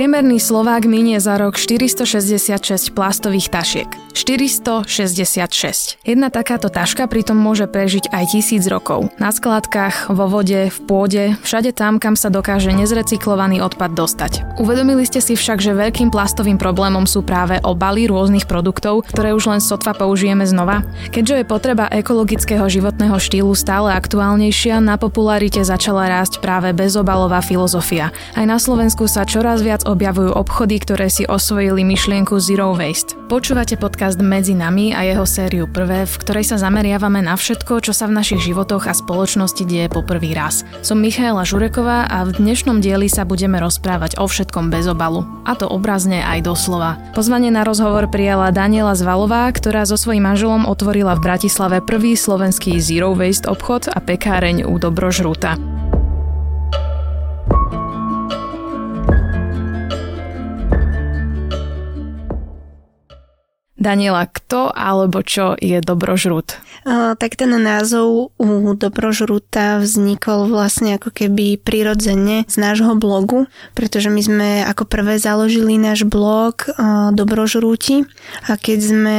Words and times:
Priemerný 0.00 0.40
Slovák 0.40 0.88
minie 0.88 1.20
za 1.20 1.36
rok 1.36 1.60
466 1.60 2.94
plastových 2.96 3.52
tašiek. 3.52 4.09
466. 4.16 6.02
Jedna 6.02 6.28
takáto 6.34 6.66
taška 6.66 7.06
pritom 7.06 7.38
môže 7.38 7.70
prežiť 7.70 8.10
aj 8.10 8.24
tisíc 8.34 8.66
rokov. 8.66 9.06
Na 9.22 9.30
skladkách, 9.30 10.10
vo 10.10 10.26
vode, 10.26 10.66
v 10.66 10.78
pôde, 10.90 11.38
všade 11.46 11.70
tam, 11.70 12.02
kam 12.02 12.18
sa 12.18 12.26
dokáže 12.26 12.74
nezrecyklovaný 12.74 13.62
odpad 13.62 13.94
dostať. 13.94 14.58
Uvedomili 14.58 15.06
ste 15.06 15.22
si 15.22 15.38
však, 15.38 15.62
že 15.62 15.78
veľkým 15.78 16.10
plastovým 16.10 16.58
problémom 16.58 17.06
sú 17.06 17.22
práve 17.22 17.62
obaly 17.62 18.10
rôznych 18.10 18.50
produktov, 18.50 19.06
ktoré 19.14 19.30
už 19.30 19.46
len 19.46 19.60
sotva 19.62 19.94
použijeme 19.94 20.42
znova? 20.42 20.82
Keďže 21.14 21.40
je 21.40 21.44
potreba 21.46 21.86
ekologického 21.86 22.66
životného 22.66 23.14
štýlu 23.14 23.54
stále 23.54 23.94
aktuálnejšia, 23.94 24.82
na 24.82 24.98
popularite 24.98 25.62
začala 25.62 26.10
rásť 26.10 26.42
práve 26.42 26.74
bezobalová 26.74 27.44
filozofia. 27.44 28.10
Aj 28.34 28.46
na 28.48 28.58
Slovensku 28.58 29.06
sa 29.06 29.22
čoraz 29.22 29.62
viac 29.62 29.86
objavujú 29.86 30.34
obchody, 30.34 30.82
ktoré 30.82 31.06
si 31.12 31.28
osvojili 31.28 31.86
myšlienku 31.86 32.40
Zero 32.40 32.72
Waste. 32.74 33.14
Počúvate 33.30 33.78
podcast 33.78 33.99
podcast 34.00 34.24
Medzi 34.24 34.56
nami 34.56 34.96
a 34.96 35.04
jeho 35.04 35.28
sériu 35.28 35.68
Prvé, 35.68 36.08
v 36.08 36.14
ktorej 36.24 36.48
sa 36.48 36.56
zameriavame 36.56 37.20
na 37.20 37.36
všetko, 37.36 37.84
čo 37.84 37.92
sa 37.92 38.08
v 38.08 38.16
našich 38.16 38.40
životoch 38.40 38.88
a 38.88 38.96
spoločnosti 38.96 39.60
deje 39.68 39.92
po 39.92 40.00
prvý 40.00 40.32
raz. 40.32 40.64
Som 40.80 41.04
Michaela 41.04 41.44
Žureková 41.44 42.08
a 42.08 42.24
v 42.24 42.32
dnešnom 42.32 42.80
dieli 42.80 43.12
sa 43.12 43.28
budeme 43.28 43.60
rozprávať 43.60 44.16
o 44.16 44.24
všetkom 44.24 44.72
bez 44.72 44.88
obalu. 44.88 45.28
A 45.44 45.52
to 45.52 45.68
obrazne 45.68 46.24
aj 46.24 46.48
doslova. 46.48 46.96
Pozvanie 47.12 47.52
na 47.52 47.60
rozhovor 47.60 48.08
prijala 48.08 48.48
Daniela 48.56 48.96
Zvalová, 48.96 49.52
ktorá 49.52 49.84
so 49.84 50.00
svojím 50.00 50.32
manželom 50.32 50.64
otvorila 50.64 51.12
v 51.20 51.36
Bratislave 51.36 51.84
prvý 51.84 52.16
slovenský 52.16 52.80
Zero 52.80 53.12
Waste 53.12 53.52
obchod 53.52 53.92
a 53.92 54.00
pekáreň 54.00 54.64
u 54.64 54.80
Dobrožruta. 54.80 55.79
Daniela, 63.80 64.28
kto 64.28 64.68
alebo 64.68 65.24
čo 65.24 65.56
je 65.56 65.80
dobrožrút? 65.80 66.60
Tak 67.16 67.36
ten 67.36 67.48
názov 67.48 68.32
u 68.36 68.48
dobrožrúta 68.76 69.80
vznikol 69.80 70.48
vlastne 70.48 71.00
ako 71.00 71.12
keby 71.12 71.56
prirodzene 71.60 72.44
z 72.44 72.56
nášho 72.60 72.92
blogu, 72.96 73.48
pretože 73.72 74.12
my 74.12 74.20
sme 74.20 74.48
ako 74.68 74.84
prvé 74.84 75.16
založili 75.16 75.80
náš 75.80 76.04
blog 76.04 76.68
Dobrožrúti 77.16 78.04
a 78.48 78.60
keď 78.60 78.78
sme 78.80 79.18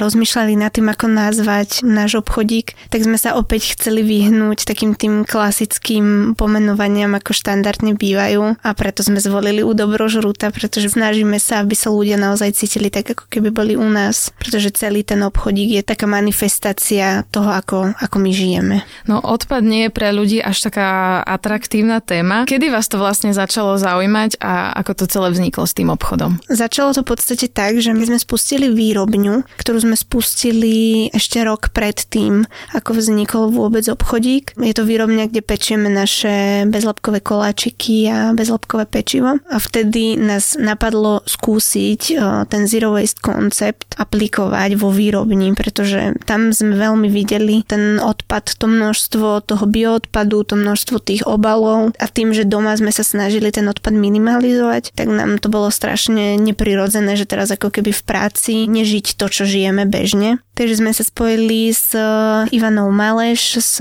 rozmýšľali 0.00 0.56
nad 0.56 0.72
tým, 0.72 0.88
ako 0.88 1.12
nazvať 1.12 1.84
náš 1.84 2.20
obchodík, 2.20 2.72
tak 2.88 3.04
sme 3.04 3.20
sa 3.20 3.36
opäť 3.36 3.76
chceli 3.76 4.00
vyhnúť 4.00 4.64
takým 4.64 4.96
tým 4.96 5.28
klasickým 5.28 6.32
pomenovaniam, 6.36 7.12
ako 7.12 7.32
štandardne 7.32 7.92
bývajú 7.96 8.56
a 8.60 8.70
preto 8.72 9.04
sme 9.04 9.20
zvolili 9.20 9.60
u 9.60 9.76
Dobrožrúta, 9.76 10.48
pretože 10.48 10.92
snažíme 10.92 11.36
sa, 11.40 11.60
aby 11.60 11.76
sa 11.76 11.92
ľudia 11.92 12.16
naozaj 12.20 12.56
cítili 12.56 12.88
tak, 12.88 13.12
ako 13.16 13.28
keby 13.28 13.48
boli 13.52 13.65
boli 13.66 13.74
u 13.82 13.90
nás, 13.90 14.30
pretože 14.38 14.70
celý 14.78 15.02
ten 15.02 15.18
obchodík 15.26 15.74
je 15.74 15.82
taká 15.82 16.06
manifestácia 16.06 17.26
toho, 17.34 17.50
ako, 17.50 17.98
ako 17.98 18.16
my 18.22 18.30
žijeme. 18.30 18.86
No 19.10 19.18
odpad 19.18 19.66
nie 19.66 19.90
je 19.90 19.90
pre 19.90 20.14
ľudí 20.14 20.38
až 20.38 20.70
taká 20.70 21.18
atraktívna 21.26 21.98
téma. 21.98 22.46
Kedy 22.46 22.70
vás 22.70 22.86
to 22.86 23.02
vlastne 23.02 23.34
začalo 23.34 23.74
zaujímať 23.74 24.38
a 24.38 24.70
ako 24.78 25.02
to 25.02 25.04
celé 25.10 25.34
vzniklo 25.34 25.66
s 25.66 25.74
tým 25.74 25.90
obchodom? 25.90 26.38
Začalo 26.46 26.94
to 26.94 27.02
v 27.02 27.10
podstate 27.10 27.50
tak, 27.50 27.82
že 27.82 27.90
my 27.90 28.06
sme 28.06 28.18
spustili 28.22 28.70
výrobňu, 28.70 29.58
ktorú 29.58 29.82
sme 29.82 29.98
spustili 29.98 31.10
ešte 31.10 31.42
rok 31.42 31.74
pred 31.74 31.98
tým, 32.06 32.46
ako 32.70 33.02
vznikol 33.02 33.50
vôbec 33.50 33.82
obchodík. 33.90 34.54
Je 34.62 34.74
to 34.78 34.86
výrobňa, 34.86 35.26
kde 35.26 35.42
pečieme 35.42 35.90
naše 35.90 36.70
bezlepkové 36.70 37.18
koláčiky 37.18 38.06
a 38.14 38.30
bezlepkové 38.30 38.86
pečivo. 38.86 39.42
A 39.50 39.58
vtedy 39.58 40.14
nás 40.14 40.54
napadlo 40.54 41.26
skúsiť 41.26 42.14
ten 42.46 42.62
zero 42.70 42.94
waste 42.94 43.18
koncept 43.18 43.55
koncept 43.56 43.96
aplikovať 43.96 44.76
vo 44.76 44.92
výrobni, 44.92 45.56
pretože 45.56 46.12
tam 46.28 46.52
sme 46.52 46.76
veľmi 46.76 47.08
videli 47.08 47.64
ten 47.64 47.96
odpad, 47.96 48.52
to 48.60 48.68
množstvo 48.68 49.48
toho 49.48 49.64
bioodpadu, 49.64 50.44
to 50.44 50.60
množstvo 50.60 51.00
tých 51.00 51.24
obalov 51.24 51.96
a 51.96 52.04
tým, 52.04 52.36
že 52.36 52.44
doma 52.44 52.76
sme 52.76 52.92
sa 52.92 53.00
snažili 53.00 53.48
ten 53.48 53.64
odpad 53.64 53.96
minimalizovať, 53.96 54.92
tak 54.92 55.08
nám 55.08 55.40
to 55.40 55.48
bolo 55.48 55.72
strašne 55.72 56.36
neprirodzené, 56.36 57.16
že 57.16 57.24
teraz 57.24 57.48
ako 57.48 57.72
keby 57.72 57.96
v 57.96 58.02
práci 58.04 58.68
nežiť 58.68 59.16
to, 59.16 59.24
čo 59.32 59.48
žijeme 59.48 59.88
bežne. 59.88 60.36
Takže 60.56 60.80
sme 60.80 60.92
sa 60.96 61.04
spojili 61.04 61.68
s 61.68 61.92
eh, 61.92 62.48
Ivanou 62.48 62.88
Maleš 62.88 63.60
z 63.60 63.74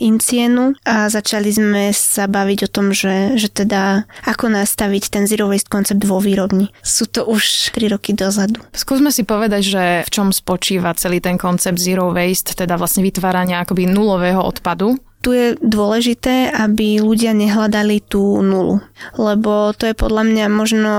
Incienu 0.00 0.72
a 0.80 1.12
začali 1.12 1.52
sme 1.52 1.92
sa 1.92 2.24
baviť 2.24 2.68
o 2.68 2.72
tom, 2.72 2.96
že, 2.96 3.36
že 3.36 3.52
teda 3.52 4.08
ako 4.24 4.48
nastaviť 4.48 5.12
ten 5.12 5.24
zero 5.28 5.52
waste 5.52 5.68
koncept 5.68 6.00
vo 6.00 6.24
výrobni. 6.24 6.72
Sú 6.80 7.04
to 7.04 7.28
už 7.28 7.76
3 7.76 7.92
roky 7.92 8.16
dozadu. 8.16 8.64
Skúsme 8.72 9.12
si 9.12 9.21
povedať, 9.24 9.62
že 9.62 9.84
v 10.06 10.10
čom 10.10 10.28
spočíva 10.30 10.94
celý 10.98 11.22
ten 11.22 11.38
koncept 11.38 11.78
zero 11.78 12.10
waste, 12.10 12.54
teda 12.56 12.76
vlastne 12.76 13.04
vytvárania 13.06 13.62
akoby 13.62 13.86
nulového 13.88 14.42
odpadu 14.42 14.98
tu 15.22 15.30
je 15.30 15.54
dôležité, 15.62 16.50
aby 16.50 16.98
ľudia 16.98 17.30
nehľadali 17.30 18.02
tú 18.02 18.42
nulu, 18.42 18.82
lebo 19.14 19.70
to 19.70 19.86
je 19.86 19.94
podľa 19.94 20.26
mňa 20.26 20.46
možno 20.50 20.94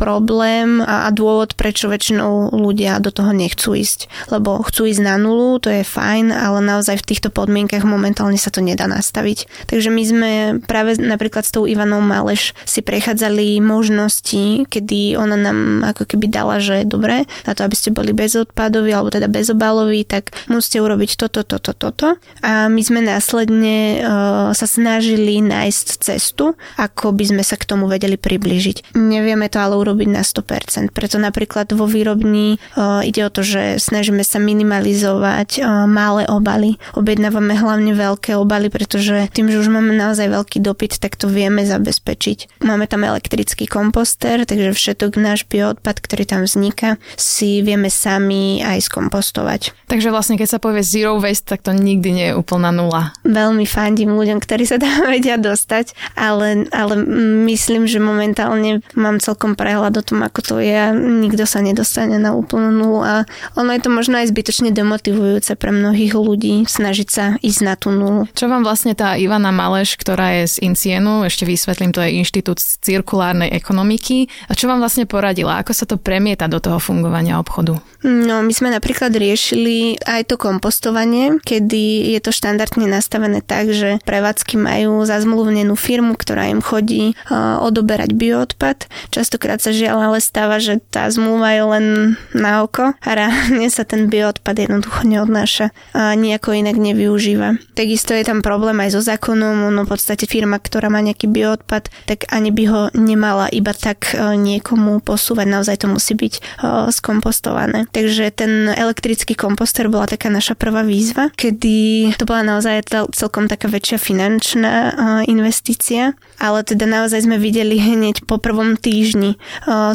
problém 0.00 0.80
a 0.80 1.12
dôvod, 1.12 1.52
prečo 1.60 1.92
väčšinou 1.92 2.56
ľudia 2.56 2.96
do 3.04 3.12
toho 3.12 3.36
nechcú 3.36 3.76
ísť. 3.76 4.32
Lebo 4.32 4.64
chcú 4.64 4.88
ísť 4.88 5.04
na 5.04 5.20
nulu, 5.20 5.60
to 5.60 5.68
je 5.68 5.84
fajn, 5.84 6.32
ale 6.32 6.64
naozaj 6.64 7.04
v 7.04 7.08
týchto 7.12 7.28
podmienkach 7.28 7.84
momentálne 7.84 8.40
sa 8.40 8.48
to 8.48 8.64
nedá 8.64 8.88
nastaviť. 8.88 9.68
Takže 9.68 9.92
my 9.92 10.02
sme 10.02 10.30
práve 10.64 10.96
napríklad 10.96 11.44
s 11.44 11.52
tou 11.52 11.68
Ivanou 11.68 12.00
Maleš 12.00 12.56
si 12.64 12.80
prechádzali 12.80 13.60
možnosti, 13.60 14.64
kedy 14.72 15.20
ona 15.20 15.36
nám 15.36 15.84
ako 15.84 16.08
keby 16.16 16.32
dala, 16.32 16.64
že 16.64 16.88
dobre, 16.88 17.28
na 17.44 17.52
to, 17.52 17.68
aby 17.68 17.76
ste 17.76 17.92
boli 17.92 18.16
bezodpadoví 18.16 18.88
alebo 18.96 19.12
teda 19.12 19.28
bezobaloví, 19.28 20.08
tak 20.08 20.32
musíte 20.48 20.80
urobiť 20.80 21.20
toto, 21.20 21.44
toto, 21.44 21.76
toto. 21.76 22.16
A 22.40 22.72
my 22.72 22.80
sme 22.80 23.04
následne 23.04 23.65
vlastne 23.66 24.02
uh, 24.02 24.54
sa 24.54 24.66
snažili 24.66 25.42
nájsť 25.42 25.86
cestu, 26.00 26.54
ako 26.78 27.12
by 27.12 27.24
sme 27.34 27.42
sa 27.42 27.58
k 27.58 27.66
tomu 27.66 27.90
vedeli 27.90 28.14
približiť. 28.14 28.94
Nevieme 28.94 29.50
to 29.50 29.58
ale 29.58 29.74
urobiť 29.78 30.08
na 30.10 30.22
100%, 30.22 30.94
preto 30.94 31.18
napríklad 31.18 31.70
vo 31.74 31.86
výrobni 31.86 32.58
uh, 32.78 33.02
ide 33.02 33.26
o 33.26 33.30
to, 33.30 33.42
že 33.42 33.82
snažíme 33.82 34.22
sa 34.22 34.38
minimalizovať 34.38 35.60
uh, 35.60 35.84
malé 35.90 36.28
obaly. 36.30 36.78
Objednávame 36.94 37.58
hlavne 37.58 37.92
veľké 37.94 38.38
obaly, 38.38 38.70
pretože 38.70 39.28
tým, 39.34 39.50
že 39.50 39.60
už 39.60 39.68
máme 39.70 39.94
naozaj 39.94 40.30
veľký 40.30 40.62
dopyt, 40.62 41.02
tak 41.02 41.18
to 41.18 41.26
vieme 41.26 41.66
zabezpečiť. 41.66 42.62
Máme 42.62 42.86
tam 42.86 43.02
elektrický 43.02 43.66
komposter, 43.66 44.46
takže 44.46 44.76
všetok 44.76 45.18
náš 45.18 45.46
bioodpad, 45.46 45.96
ktorý 45.98 46.24
tam 46.28 46.42
vzniká, 46.46 47.00
si 47.18 47.60
vieme 47.62 47.90
sami 47.90 48.62
aj 48.62 48.86
skompostovať. 48.86 49.74
Takže 49.86 50.10
vlastne 50.10 50.38
keď 50.38 50.48
sa 50.56 50.62
povie 50.62 50.82
zero 50.82 51.18
waste, 51.18 51.48
tak 51.48 51.62
to 51.62 51.72
nikdy 51.72 52.10
nie 52.12 52.26
je 52.32 52.38
úplná 52.38 52.74
nula. 52.74 53.16
Veľmi 53.24 53.55
veľmi 53.56 53.64
fandím 53.72 54.12
ľuďom, 54.12 54.36
ktorí 54.44 54.68
sa 54.68 54.76
tam 54.76 55.08
vedia 55.16 55.40
dostať, 55.40 55.96
ale, 56.12 56.68
ale 56.68 57.00
myslím, 57.48 57.88
že 57.88 57.96
momentálne 57.96 58.84
mám 58.92 59.16
celkom 59.16 59.56
prehľad 59.56 59.96
o 59.96 60.04
tom, 60.04 60.20
ako 60.20 60.44
to 60.44 60.54
je 60.60 60.92
nikto 60.92 61.48
sa 61.48 61.64
nedostane 61.64 62.20
na 62.20 62.36
úplnú 62.36 62.68
nulu 62.68 63.00
a 63.00 63.24
ono 63.56 63.72
je 63.72 63.80
to 63.80 63.88
možno 63.88 64.20
aj 64.20 64.28
zbytočne 64.28 64.76
demotivujúce 64.76 65.56
pre 65.56 65.72
mnohých 65.72 66.12
ľudí 66.12 66.68
snažiť 66.68 67.08
sa 67.08 67.24
ísť 67.40 67.60
na 67.64 67.74
tú 67.80 67.88
nulu. 67.88 68.28
Čo 68.36 68.52
vám 68.52 68.60
vlastne 68.60 68.92
tá 68.92 69.16
Ivana 69.16 69.48
Maleš, 69.48 69.96
ktorá 69.96 70.44
je 70.44 70.52
z 70.52 70.68
Incienu, 70.68 71.24
ešte 71.24 71.48
vysvetlím, 71.48 71.96
to 71.96 72.04
je 72.04 72.20
Inštitút 72.20 72.60
cirkulárnej 72.60 73.56
ekonomiky, 73.56 74.28
a 74.50 74.52
čo 74.52 74.68
vám 74.68 74.84
vlastne 74.84 75.08
poradila? 75.08 75.64
Ako 75.64 75.72
sa 75.72 75.88
to 75.88 75.96
premieta 75.96 76.44
do 76.44 76.60
toho 76.60 76.76
fungovania 76.76 77.40
obchodu? 77.40 77.80
No, 78.06 78.38
my 78.46 78.54
sme 78.54 78.70
napríklad 78.70 79.10
riešili 79.10 79.98
aj 80.06 80.30
to 80.30 80.38
kompostovanie, 80.38 81.42
kedy 81.42 82.14
je 82.14 82.20
to 82.22 82.30
štandardne 82.30 82.86
nastavené 82.86 83.42
tak, 83.42 83.74
že 83.74 83.98
prevádzky 84.06 84.54
majú 84.54 85.02
zazmluvnenú 85.02 85.74
firmu, 85.74 86.14
ktorá 86.14 86.46
im 86.46 86.62
chodí 86.62 87.18
odoberať 87.34 88.14
bioodpad. 88.14 88.86
Častokrát 89.10 89.58
sa 89.58 89.74
žiaľ 89.74 90.14
ale 90.14 90.18
stáva, 90.22 90.62
že 90.62 90.78
tá 90.78 91.10
zmluva 91.10 91.50
je 91.50 91.64
len 91.66 91.86
na 92.30 92.62
oko 92.62 92.94
a 92.94 93.10
reálne 93.10 93.66
sa 93.74 93.82
ten 93.82 94.06
bioodpad 94.06 94.54
jednoducho 94.54 95.02
neodnáša 95.02 95.74
a 95.90 96.14
nejako 96.14 96.54
inak 96.54 96.78
nevyužíva. 96.78 97.58
Takisto 97.74 98.14
je 98.14 98.22
tam 98.22 98.38
problém 98.38 98.78
aj 98.86 98.94
so 98.94 99.02
zákonom, 99.02 99.74
no 99.74 99.82
v 99.82 99.90
podstate 99.90 100.30
firma, 100.30 100.62
ktorá 100.62 100.86
má 100.86 101.02
nejaký 101.02 101.26
bioodpad, 101.26 101.90
tak 102.06 102.30
ani 102.30 102.54
by 102.54 102.64
ho 102.70 102.80
nemala 102.94 103.50
iba 103.50 103.74
tak 103.74 104.14
uh, 104.14 104.38
niekomu 104.38 105.02
posúvať, 105.02 105.46
naozaj 105.50 105.82
to 105.82 105.90
musí 105.90 106.14
byť 106.14 106.34
uh, 106.38 106.86
skompostované. 106.94 107.90
Takže 107.96 108.28
ten 108.36 108.68
elektrický 108.68 109.32
komposter 109.32 109.88
bola 109.88 110.04
taká 110.04 110.28
naša 110.28 110.52
prvá 110.52 110.84
výzva, 110.84 111.32
kedy 111.32 112.12
to 112.20 112.28
bola 112.28 112.44
naozaj 112.44 112.92
celkom 113.16 113.48
taká 113.48 113.72
väčšia 113.72 113.96
finančná 113.96 114.92
investícia, 115.24 116.12
ale 116.36 116.60
teda 116.60 116.84
naozaj 116.84 117.24
sme 117.24 117.40
videli 117.40 117.80
hneď 117.80 118.28
po 118.28 118.36
prvom 118.36 118.76
týždni 118.76 119.40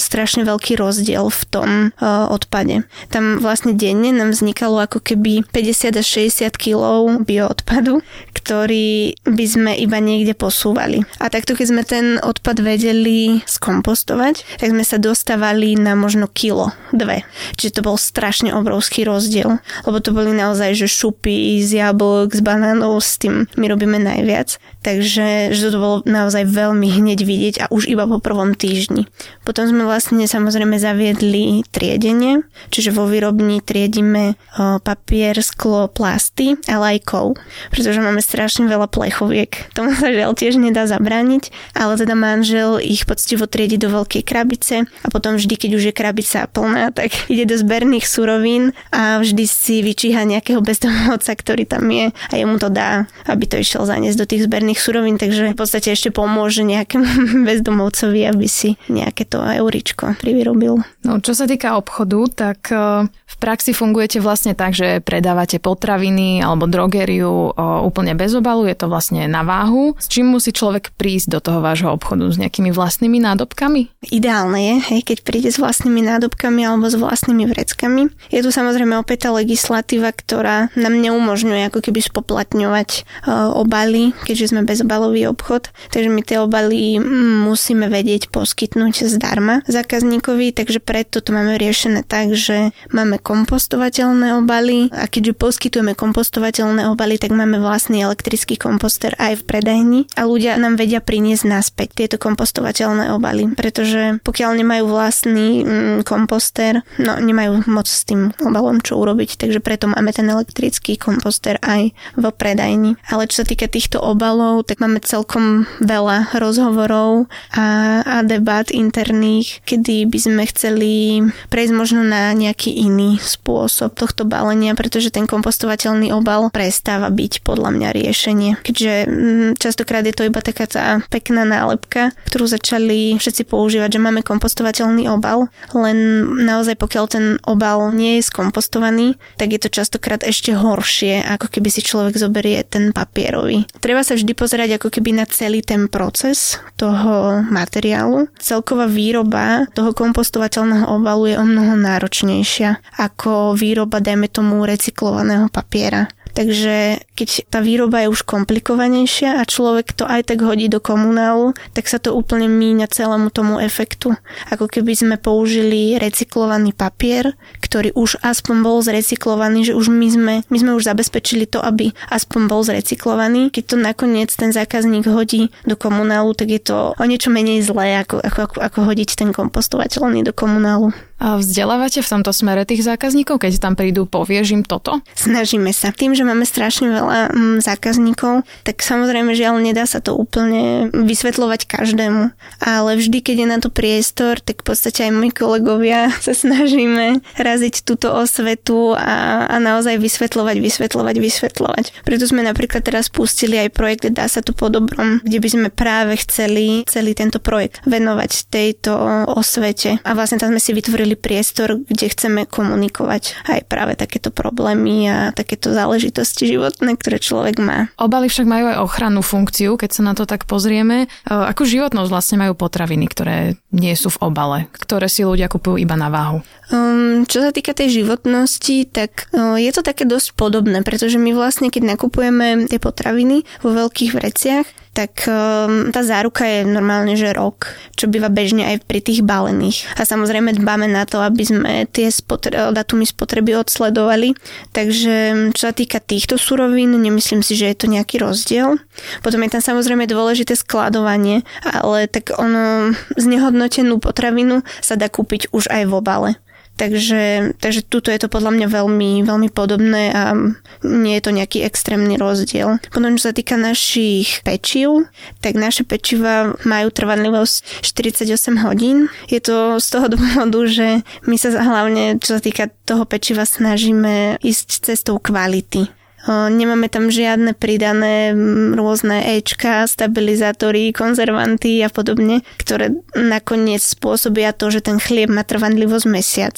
strašne 0.01 0.41
veľký 0.49 0.81
rozdiel 0.81 1.29
v 1.29 1.41
tom 1.53 1.69
odpade. 2.01 2.89
Tam 3.13 3.37
vlastne 3.37 3.77
denne 3.77 4.09
nám 4.09 4.33
vznikalo 4.33 4.81
ako 4.81 4.97
keby 4.97 5.45
50 5.53 6.01
až 6.01 6.07
60 6.25 6.57
kg 6.57 7.21
bioodpadu, 7.21 8.01
ktorý 8.33 9.13
by 9.29 9.45
sme 9.45 9.71
iba 9.77 10.01
niekde 10.01 10.33
posúvali. 10.33 11.05
A 11.21 11.29
takto 11.29 11.53
keď 11.53 11.67
sme 11.69 11.83
ten 11.85 12.17
odpad 12.17 12.65
vedeli 12.65 13.45
skompostovať, 13.45 14.57
tak 14.57 14.73
sme 14.73 14.81
sa 14.81 14.97
dostávali 14.97 15.77
na 15.77 15.93
možno 15.93 16.25
kilo, 16.25 16.73
dve. 16.89 17.21
Čiže 17.61 17.77
to 17.77 17.80
bol 17.81 17.97
strašne 17.97 18.53
obrovský 18.53 19.03
rozdiel, 19.03 19.59
lebo 19.83 19.97
to 19.99 20.13
boli 20.13 20.31
naozaj, 20.31 20.77
že 20.77 20.87
šupy 20.87 21.59
z 21.61 21.81
jablok, 21.81 22.33
z 22.33 22.41
banánov, 22.41 23.01
s 23.01 23.17
tým 23.17 23.49
my 23.57 23.65
robíme 23.67 23.97
najviac. 23.97 24.61
Takže 24.81 25.53
že 25.53 25.69
to 25.69 25.77
bolo 25.77 25.97
naozaj 26.09 26.41
veľmi 26.49 26.89
hneď 26.89 27.19
vidieť 27.21 27.55
a 27.61 27.69
už 27.69 27.85
iba 27.85 28.09
po 28.09 28.17
prvom 28.17 28.57
týždni. 28.57 29.05
Potom 29.45 29.69
sme 29.69 29.85
vlastne 29.85 30.25
samozrejme 30.25 30.81
zaviedli 30.81 31.61
triedenie, 31.69 32.41
čiže 32.73 32.89
vo 32.89 33.05
výrobni 33.05 33.61
triedime 33.61 34.37
papier, 34.57 35.37
sklo, 35.45 35.85
plasty, 35.85 36.57
ale 36.65 36.97
aj 36.97 36.99
kov, 37.05 37.37
pretože 37.69 38.01
máme 38.01 38.25
strašne 38.25 38.65
veľa 38.65 38.89
plechoviek. 38.89 39.69
Tomu 39.77 39.93
sa 40.01 40.09
žiaľ 40.09 40.33
tiež 40.33 40.57
nedá 40.57 40.89
zabrániť, 40.89 41.53
ale 41.77 41.97
teda 41.97 42.17
manžel 42.17 42.81
ich 42.81 43.05
poctivo 43.05 43.45
triedi 43.45 43.77
do 43.77 43.93
veľkej 43.93 44.23
krabice 44.25 44.85
a 44.85 45.07
potom 45.13 45.37
vždy, 45.37 45.55
keď 45.57 45.71
už 45.77 45.83
je 45.89 45.93
krabica 45.93 46.49
plná, 46.49 46.89
tak 46.93 47.13
ide 47.33 47.45
do 47.45 47.57
zberných 47.71 48.03
surovín 48.03 48.75
a 48.91 49.23
vždy 49.23 49.47
si 49.47 49.79
vyčíha 49.79 50.27
nejakého 50.27 50.59
bezdomovca, 50.59 51.31
ktorý 51.31 51.63
tam 51.63 51.87
je 51.87 52.11
a 52.11 52.33
jemu 52.35 52.59
to 52.59 52.67
dá, 52.67 53.07
aby 53.31 53.47
to 53.47 53.55
išiel 53.55 53.87
zaniesť 53.87 54.19
do 54.19 54.27
tých 54.27 54.43
zberných 54.51 54.75
surovín, 54.75 55.15
takže 55.15 55.55
v 55.55 55.57
podstate 55.57 55.95
ešte 55.95 56.11
pomôže 56.11 56.67
nejakému 56.67 57.07
bezdomovcovi, 57.47 58.27
aby 58.27 58.43
si 58.51 58.75
nejaké 58.91 59.23
to 59.23 59.39
euričko 59.39 60.19
privyrobil. 60.19 60.83
No, 61.07 61.23
čo 61.23 61.31
sa 61.31 61.47
týka 61.47 61.79
obchodu, 61.79 62.19
tak 62.51 62.67
e, 62.67 63.07
v 63.07 63.35
praxi 63.39 63.71
fungujete 63.71 64.19
vlastne 64.19 64.51
tak, 64.51 64.75
že 64.75 64.99
predávate 64.99 65.63
potraviny 65.63 66.43
alebo 66.43 66.67
drogériu 66.67 67.55
e, 67.55 67.63
úplne 67.87 68.19
bez 68.19 68.35
obalu, 68.35 68.67
je 68.67 68.75
to 68.75 68.91
vlastne 68.91 69.31
na 69.31 69.47
váhu. 69.47 69.95
S 69.95 70.11
čím 70.11 70.27
musí 70.27 70.51
človek 70.51 70.91
prísť 70.99 71.27
do 71.31 71.39
toho 71.39 71.63
vášho 71.63 71.87
obchodu? 71.95 72.27
S 72.27 72.35
nejakými 72.35 72.75
vlastnými 72.75 73.23
nádobkami? 73.23 74.11
Ideálne 74.11 74.59
je, 74.59 74.75
hej, 74.91 75.01
keď 75.07 75.17
príde 75.23 75.49
s 75.49 75.57
vlastnými 75.57 76.03
nádobkami 76.03 76.67
alebo 76.67 76.91
s 76.91 76.99
vlastnými 76.99 77.47
vreckami. 77.61 78.09
Je 78.33 78.41
tu 78.41 78.49
samozrejme 78.49 78.97
opäť 78.97 79.29
tá 79.29 79.37
legislatíva, 79.37 80.09
ktorá 80.09 80.73
nám 80.73 80.97
neumožňuje 80.97 81.69
ako 81.69 81.85
keby 81.85 82.01
spoplatňovať 82.01 82.89
uh, 83.29 83.53
obaly, 83.53 84.17
keďže 84.25 84.57
sme 84.57 84.65
bezobalový 84.65 85.29
obchod, 85.29 85.69
takže 85.93 86.09
my 86.09 86.25
tie 86.25 86.41
obaly 86.41 86.97
musíme 87.45 87.85
vedieť 87.85 88.33
poskytnúť 88.33 89.05
zdarma 89.05 89.61
zákazníkovi, 89.69 90.57
takže 90.57 90.81
preto 90.81 91.21
to 91.21 91.29
máme 91.29 91.61
riešené 91.61 92.01
tak, 92.01 92.33
že 92.33 92.73
máme 92.89 93.21
kompostovateľné 93.21 94.41
obaly 94.41 94.89
a 94.89 95.05
keďže 95.05 95.37
poskytujeme 95.37 95.93
kompostovateľné 95.93 96.89
obaly, 96.89 97.21
tak 97.21 97.29
máme 97.29 97.61
vlastný 97.61 98.01
elektrický 98.01 98.57
komposter 98.57 99.13
aj 99.21 99.43
v 99.43 99.45
predajni 99.45 100.01
a 100.17 100.25
ľudia 100.25 100.57
nám 100.57 100.81
vedia 100.81 100.97
priniesť 100.97 101.45
naspäť 101.45 101.93
tieto 101.93 102.17
kompostovateľné 102.17 103.13
obaly, 103.13 103.53
pretože 103.53 104.17
pokiaľ 104.25 104.57
nemajú 104.57 104.83
vlastný 104.89 105.47
mm, 105.61 105.97
komposter, 106.07 106.81
no 106.97 107.19
nemajú 107.19 107.50
moc 107.69 107.87
s 107.87 108.03
tým 108.07 108.33
obalom 108.41 108.81
čo 108.81 108.97
urobiť, 108.97 109.37
takže 109.37 109.59
preto 109.61 109.91
máme 109.91 110.11
ten 110.15 110.27
elektrický 110.27 110.97
komposter 110.97 111.61
aj 111.61 111.93
v 112.17 112.23
predajni. 112.33 112.97
Ale 113.07 113.29
čo 113.29 113.43
sa 113.43 113.45
týka 113.47 113.69
týchto 113.69 114.01
obalov, 114.01 114.65
tak 114.65 114.81
máme 114.81 115.03
celkom 115.03 115.69
veľa 115.83 116.33
rozhovorov 116.35 117.29
a, 117.53 117.65
a 118.01 118.15
debat 118.25 118.67
interných, 118.71 119.61
kedy 119.67 120.09
by 120.09 120.19
sme 120.19 120.43
chceli 120.49 120.71
chceli 120.71 121.27
prejsť 121.51 121.73
možno 121.75 122.01
na 122.01 122.31
nejaký 122.31 122.71
iný 122.71 123.19
spôsob 123.19 123.91
tohto 123.91 124.23
balenia, 124.23 124.71
pretože 124.71 125.11
ten 125.11 125.27
kompostovateľný 125.27 126.15
obal 126.15 126.47
prestáva 126.47 127.11
byť 127.11 127.43
podľa 127.43 127.69
mňa 127.75 127.89
riešenie. 127.91 128.51
Keďže 128.63 128.93
mm, 129.05 129.49
častokrát 129.59 130.07
je 130.07 130.15
to 130.15 130.25
iba 130.25 130.39
taká 130.39 130.65
tá 130.65 130.85
pekná 131.11 131.43
nálepka, 131.43 132.15
ktorú 132.31 132.47
začali 132.47 133.19
všetci 133.19 133.51
používať, 133.51 133.99
že 133.99 134.03
máme 134.03 134.23
kompostovateľný 134.23 135.11
obal, 135.11 135.51
len 135.75 136.23
naozaj 136.39 136.79
pokiaľ 136.79 137.05
ten 137.11 137.25
obal 137.45 137.93
nie 137.93 138.19
je 138.19 138.27
skompostovaný, 138.27 139.17
tak 139.37 139.53
je 139.55 139.59
to 139.61 139.69
častokrát 139.69 140.21
ešte 140.23 140.53
horšie, 140.55 141.25
ako 141.25 141.47
keby 141.49 141.69
si 141.73 141.81
človek 141.83 142.17
zoberie 142.17 142.61
ten 142.65 142.93
papierový. 142.93 143.65
Treba 143.81 144.05
sa 144.05 144.17
vždy 144.17 144.31
pozerať 144.33 144.77
ako 144.77 144.87
keby 144.93 145.17
na 145.17 145.25
celý 145.27 145.65
ten 145.65 145.87
proces 145.89 146.61
toho 146.77 147.45
materiálu. 147.49 148.29
Celková 148.37 148.85
výroba 148.85 149.65
toho 149.73 149.91
kompostovateľného 149.91 150.87
obalu 150.91 151.33
je 151.33 151.35
o 151.39 151.45
mnoho 151.45 151.73
náročnejšia 151.77 152.81
ako 152.97 153.57
výroba, 153.57 153.99
dajme 153.99 154.29
tomu, 154.29 154.63
recyklovaného 154.63 155.49
papiera. 155.49 156.09
Takže 156.31 157.03
keď 157.15 157.29
tá 157.51 157.59
výroba 157.59 158.03
je 158.03 158.11
už 158.11 158.23
komplikovanejšia 158.23 159.39
a 159.39 159.43
človek 159.43 159.93
to 159.93 160.07
aj 160.07 160.31
tak 160.31 160.39
hodí 160.41 160.71
do 160.71 160.79
komunálu, 160.79 161.53
tak 161.75 161.91
sa 161.91 161.99
to 161.99 162.15
úplne 162.15 162.47
míňa 162.47 162.87
celému 162.87 163.29
tomu 163.29 163.59
efektu. 163.59 164.15
Ako 164.49 164.71
keby 164.71 164.93
sme 164.95 165.15
použili 165.19 165.99
recyklovaný 165.99 166.71
papier, 166.71 167.35
ktorý 167.59 167.91
už 167.93 168.23
aspoň 168.23 168.55
bol 168.63 168.79
zrecyklovaný, 168.81 169.71
že 169.71 169.77
už 169.77 169.91
my 169.91 170.07
sme, 170.07 170.33
my 170.47 170.57
sme 170.57 170.71
už 170.75 170.87
zabezpečili 170.87 171.45
to, 171.45 171.59
aby 171.59 171.91
aspoň 172.09 172.41
bol 172.47 172.63
zrecyklovaný. 172.63 173.51
Keď 173.51 173.63
to 173.63 173.75
nakoniec 173.77 174.31
ten 174.31 174.55
zákazník 174.55 175.07
hodí 175.07 175.51
do 175.67 175.75
komunálu, 175.75 176.33
tak 176.33 176.49
je 176.49 176.61
to 176.63 176.95
o 176.95 177.03
niečo 177.05 177.29
menej 177.29 177.61
zlé, 177.61 178.01
ako, 178.01 178.23
ako, 178.23 178.59
ako 178.59 178.79
hodiť 178.87 179.19
ten 179.19 179.29
kompostovateľný 179.35 180.23
do 180.25 180.33
komunálu. 180.33 180.95
Vzdelávate 181.21 182.01
v 182.01 182.11
tomto 182.17 182.33
smere 182.33 182.65
tých 182.65 182.81
zákazníkov, 182.81 183.45
keď 183.45 183.61
tam 183.61 183.77
prídu, 183.77 184.09
povieš 184.09 184.57
im 184.57 184.63
toto? 184.65 185.05
Snažíme 185.13 185.69
sa. 185.69 185.93
Tým, 185.93 186.17
že 186.17 186.25
máme 186.25 186.49
strašne 186.49 186.89
veľa 186.89 187.29
mm, 187.29 187.57
zákazníkov, 187.61 188.41
tak 188.65 188.81
samozrejme 188.81 189.37
žiaľ 189.37 189.61
nedá 189.61 189.85
sa 189.85 190.01
to 190.01 190.17
úplne 190.17 190.89
vysvetľovať 190.89 191.69
každému. 191.69 192.33
Ale 192.57 192.91
vždy, 192.97 193.21
keď 193.21 193.35
je 193.37 193.47
na 193.47 193.57
to 193.61 193.69
priestor, 193.69 194.41
tak 194.41 194.65
v 194.65 194.73
podstate 194.73 195.05
aj 195.05 195.13
moji 195.13 195.31
kolegovia 195.31 196.09
sa 196.25 196.33
snažíme 196.33 197.21
raziť 197.37 197.85
túto 197.85 198.09
osvetu 198.09 198.97
a, 198.97 199.45
a 199.45 199.55
naozaj 199.61 200.01
vysvetľovať, 200.01 200.57
vysvetľovať, 200.57 201.15
vysvetľovať. 201.21 201.85
Preto 202.01 202.25
sme 202.25 202.41
napríklad 202.41 202.81
teraz 202.81 203.13
pustili 203.13 203.61
aj 203.61 203.69
projekt 203.77 204.09
Dá 204.11 204.25
sa 204.25 204.41
to 204.41 204.51
po 204.51 204.67
dobrom, 204.67 205.21
kde 205.21 205.37
by 205.37 205.49
sme 205.51 205.67
práve 205.69 206.17
chceli 206.25 206.83
celý 206.89 207.13
tento 207.13 207.37
projekt 207.37 207.79
venovať 207.85 208.49
tejto 208.49 208.91
osvete. 209.29 210.01
A 210.01 210.17
vlastne 210.17 210.41
tam 210.41 210.51
sme 210.51 210.59
si 210.59 210.73
vytvorili 210.73 211.10
vytvorili 211.11 211.15
priestor, 211.19 211.69
kde 211.87 212.07
chceme 212.11 212.41
komunikovať 212.47 213.47
aj 213.47 213.59
práve 213.67 213.93
takéto 213.99 214.31
problémy 214.31 215.07
a 215.09 215.17
takéto 215.35 215.73
záležitosti 215.75 216.47
životné, 216.47 216.95
ktoré 216.95 217.19
človek 217.19 217.59
má. 217.59 217.91
Obaly 217.99 218.31
však 218.31 218.47
majú 218.47 218.65
aj 218.71 218.77
ochrannú 218.79 219.21
funkciu, 219.21 219.75
keď 219.75 219.89
sa 219.91 220.01
na 220.03 220.13
to 220.15 220.23
tak 220.23 220.47
pozrieme. 220.47 221.05
E, 221.05 221.07
akú 221.31 221.67
životnosť 221.67 222.09
vlastne 222.11 222.37
majú 222.39 222.53
potraviny, 222.55 223.05
ktoré 223.11 223.37
nie 223.71 223.93
sú 223.95 224.11
v 224.11 224.31
obale, 224.31 224.67
ktoré 224.75 225.07
si 225.11 225.27
ľudia 225.27 225.51
kupujú 225.51 225.79
iba 225.79 225.95
na 225.99 226.07
váhu? 226.07 226.39
Um, 226.71 227.27
čo 227.27 227.43
sa 227.43 227.51
týka 227.51 227.75
tej 227.75 228.03
životnosti, 228.03 228.87
tak 228.87 229.27
uh, 229.35 229.59
je 229.59 229.71
to 229.75 229.83
také 229.83 230.07
dosť 230.07 230.39
podobné, 230.39 230.87
pretože 230.87 231.19
my 231.19 231.35
vlastne, 231.35 231.67
keď 231.67 231.95
nakupujeme 231.95 232.71
tie 232.71 232.79
potraviny 232.79 233.43
vo 233.59 233.75
veľkých 233.75 234.15
vreciach, 234.15 234.67
tak 234.91 235.23
um, 235.23 235.87
tá 235.95 236.03
záruka 236.03 236.43
je 236.43 236.67
normálne, 236.67 237.15
že 237.15 237.31
rok, 237.31 237.75
čo 237.95 238.11
býva 238.11 238.27
bežne 238.27 238.75
aj 238.75 238.83
pri 238.83 238.99
tých 238.99 239.23
balených. 239.23 239.87
A 239.95 240.03
samozrejme 240.03 240.51
dbáme 240.59 240.91
na 240.91 241.00
to, 241.05 241.21
aby 241.21 241.43
sme 241.43 241.71
tie 241.89 242.09
spotre- 242.09 242.73
datumy 242.73 243.05
spotreby 243.07 243.57
odsledovali. 243.57 244.33
Takže 244.71 245.49
čo 245.55 245.63
sa 245.69 245.73
týka 245.73 245.99
týchto 246.01 246.37
surovín, 246.37 246.95
nemyslím 246.97 247.41
si, 247.41 247.57
že 247.57 247.69
je 247.71 247.77
to 247.77 247.87
nejaký 247.91 248.21
rozdiel. 248.21 248.77
Potom 249.25 249.41
je 249.43 249.53
tam 249.53 249.63
samozrejme 249.63 250.05
dôležité 250.07 250.57
skladovanie, 250.57 251.41
ale 251.65 252.05
tak 252.09 252.35
ono 252.37 252.93
znehodnotenú 253.15 253.97
potravinu 253.97 254.61
sa 254.79 254.97
dá 254.97 255.07
kúpiť 255.07 255.51
už 255.51 255.69
aj 255.69 255.83
v 255.87 255.93
obale. 255.93 256.31
Takže, 256.79 257.53
takže 257.61 257.85
tuto 257.85 258.09
je 258.09 258.17
to 258.17 258.25
podľa 258.25 258.57
mňa 258.57 258.67
veľmi, 258.73 259.21
veľmi 259.21 259.49
podobné 259.53 260.09
a 260.09 260.33
nie 260.81 261.13
je 261.19 261.23
to 261.23 261.31
nejaký 261.31 261.61
extrémny 261.61 262.17
rozdiel. 262.17 262.81
Potom, 262.89 263.13
čo 263.21 263.29
sa 263.29 263.37
týka 263.37 263.53
našich 263.53 264.41
pečiv, 264.41 265.05
tak 265.45 265.61
naše 265.61 265.85
pečiva 265.85 266.57
majú 266.65 266.89
trvanlivosť 266.89 267.85
48 267.85 268.65
hodín. 268.65 269.13
Je 269.29 269.37
to 269.37 269.77
z 269.77 269.87
toho 269.93 270.07
dôvodu, 270.17 270.59
že 270.65 271.05
my 271.29 271.35
sa 271.37 271.53
hlavne, 271.53 272.17
čo 272.17 272.37
sa 272.37 272.41
týka 272.41 272.73
toho 272.89 273.05
pečiva, 273.05 273.45
snažíme 273.45 274.41
ísť 274.41 274.89
cestou 274.89 275.21
kvality 275.21 276.00
Nemáme 276.29 276.85
tam 276.85 277.09
žiadne 277.09 277.57
pridané 277.57 278.35
rôzne 278.77 279.25
Ečka, 279.41 279.89
stabilizátory, 279.89 280.93
konzervanty 280.93 281.81
a 281.81 281.89
podobne, 281.89 282.45
ktoré 282.61 282.93
nakoniec 283.17 283.81
spôsobia 283.81 284.53
to, 284.53 284.69
že 284.69 284.85
ten 284.85 285.01
chlieb 285.01 285.33
má 285.33 285.41
trvanlivosť 285.41 286.05
mesiac. 286.05 286.57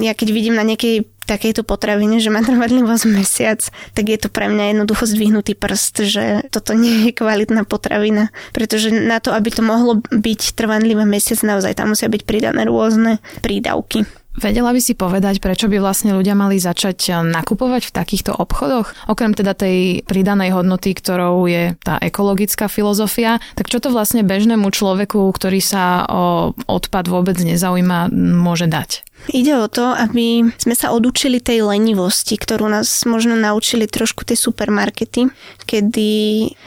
Ja 0.00 0.12
keď 0.16 0.28
vidím 0.32 0.56
na 0.56 0.64
nejakej 0.64 1.04
takejto 1.28 1.62
potravine, 1.62 2.18
že 2.18 2.32
má 2.32 2.42
trvanlivosť 2.42 3.04
mesiac, 3.06 3.60
tak 3.94 4.10
je 4.10 4.18
to 4.18 4.26
pre 4.26 4.50
mňa 4.50 4.74
jednoducho 4.74 5.06
zdvihnutý 5.06 5.54
prst, 5.54 5.94
že 6.10 6.24
toto 6.50 6.74
nie 6.74 7.06
je 7.06 7.10
kvalitná 7.14 7.62
potravina. 7.62 8.34
Pretože 8.50 8.90
na 8.90 9.22
to, 9.22 9.30
aby 9.30 9.54
to 9.54 9.62
mohlo 9.62 10.02
byť 10.10 10.58
trvanlivé 10.58 11.06
mesiac, 11.06 11.38
naozaj 11.46 11.78
tam 11.78 11.94
musia 11.94 12.10
byť 12.10 12.26
pridané 12.26 12.66
rôzne 12.66 13.22
prídavky. 13.46 14.10
Vedela 14.38 14.70
by 14.70 14.78
si 14.78 14.94
povedať, 14.94 15.42
prečo 15.42 15.66
by 15.66 15.82
vlastne 15.82 16.14
ľudia 16.14 16.38
mali 16.38 16.62
začať 16.62 16.98
eh, 17.10 17.14
nakupovať 17.26 17.90
v 17.90 17.94
takýchto 17.94 18.30
obchodoch? 18.30 18.94
Okrem 19.10 19.34
teda 19.34 19.58
tej 19.58 20.06
pridanej 20.06 20.54
hodnoty, 20.54 20.94
ktorou 20.94 21.50
je 21.50 21.74
tá 21.82 21.98
ekologická 21.98 22.70
filozofia, 22.70 23.42
tak 23.58 23.66
čo 23.66 23.82
to 23.82 23.90
vlastne 23.90 24.22
bežnému 24.22 24.70
človeku, 24.70 25.18
ktorý 25.34 25.58
sa 25.58 26.06
o 26.06 26.54
odpad 26.70 27.10
vôbec 27.10 27.36
nezaujíma, 27.42 28.14
môže 28.14 28.70
dať? 28.70 29.02
Ide 29.28 29.52
o 29.60 29.68
to, 29.68 29.92
aby 29.92 30.48
sme 30.56 30.72
sa 30.72 30.96
odučili 30.96 31.44
tej 31.44 31.68
lenivosti, 31.68 32.40
ktorú 32.40 32.72
nás 32.72 33.04
možno 33.04 33.36
naučili 33.36 33.84
trošku 33.84 34.24
tie 34.24 34.34
supermarkety, 34.34 35.28
kedy 35.68 36.10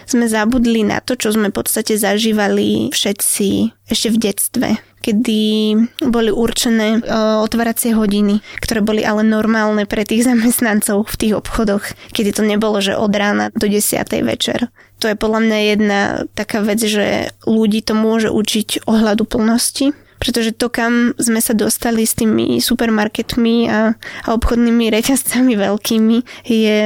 sme 0.05 0.29
zabudli 0.29 0.86
na 0.86 1.01
to, 1.01 1.17
čo 1.17 1.33
sme 1.33 1.50
v 1.50 1.57
podstate 1.57 1.98
zažívali 1.98 2.93
všetci 2.93 3.48
ešte 3.89 4.07
v 4.13 4.17
detstve 4.22 4.69
kedy 5.03 5.41
boli 6.07 6.31
určené 6.31 7.03
otváracie 7.43 7.91
hodiny, 7.91 8.39
ktoré 8.63 8.79
boli 8.79 9.03
ale 9.03 9.27
normálne 9.27 9.83
pre 9.83 10.07
tých 10.07 10.24
zamestnancov 10.24 11.12
v 11.12 11.19
tých 11.19 11.33
obchodoch, 11.36 11.83
kedy 12.15 12.31
to 12.31 12.48
nebolo, 12.48 12.79
že 12.79 12.95
od 12.95 13.12
rána 13.12 13.51
do 13.51 13.67
10. 13.67 14.00
večer. 14.24 14.72
To 15.03 15.12
je 15.12 15.19
podľa 15.19 15.39
mňa 15.43 15.57
jedna 15.75 16.00
taká 16.31 16.63
vec, 16.63 16.79
že 16.79 17.36
ľudí 17.43 17.83
to 17.83 17.91
môže 17.91 18.31
učiť 18.31 18.88
ohľadu 18.88 19.27
plnosti, 19.27 19.91
pretože 20.23 20.55
to, 20.55 20.71
kam 20.71 21.11
sme 21.19 21.43
sa 21.43 21.51
dostali 21.51 22.07
s 22.07 22.15
tými 22.15 22.63
supermarketmi 22.63 23.67
a, 23.67 23.91
a 23.99 24.27
obchodnými 24.31 24.87
reťazcami 24.87 25.59
veľkými, 25.59 26.17
je 26.47 26.79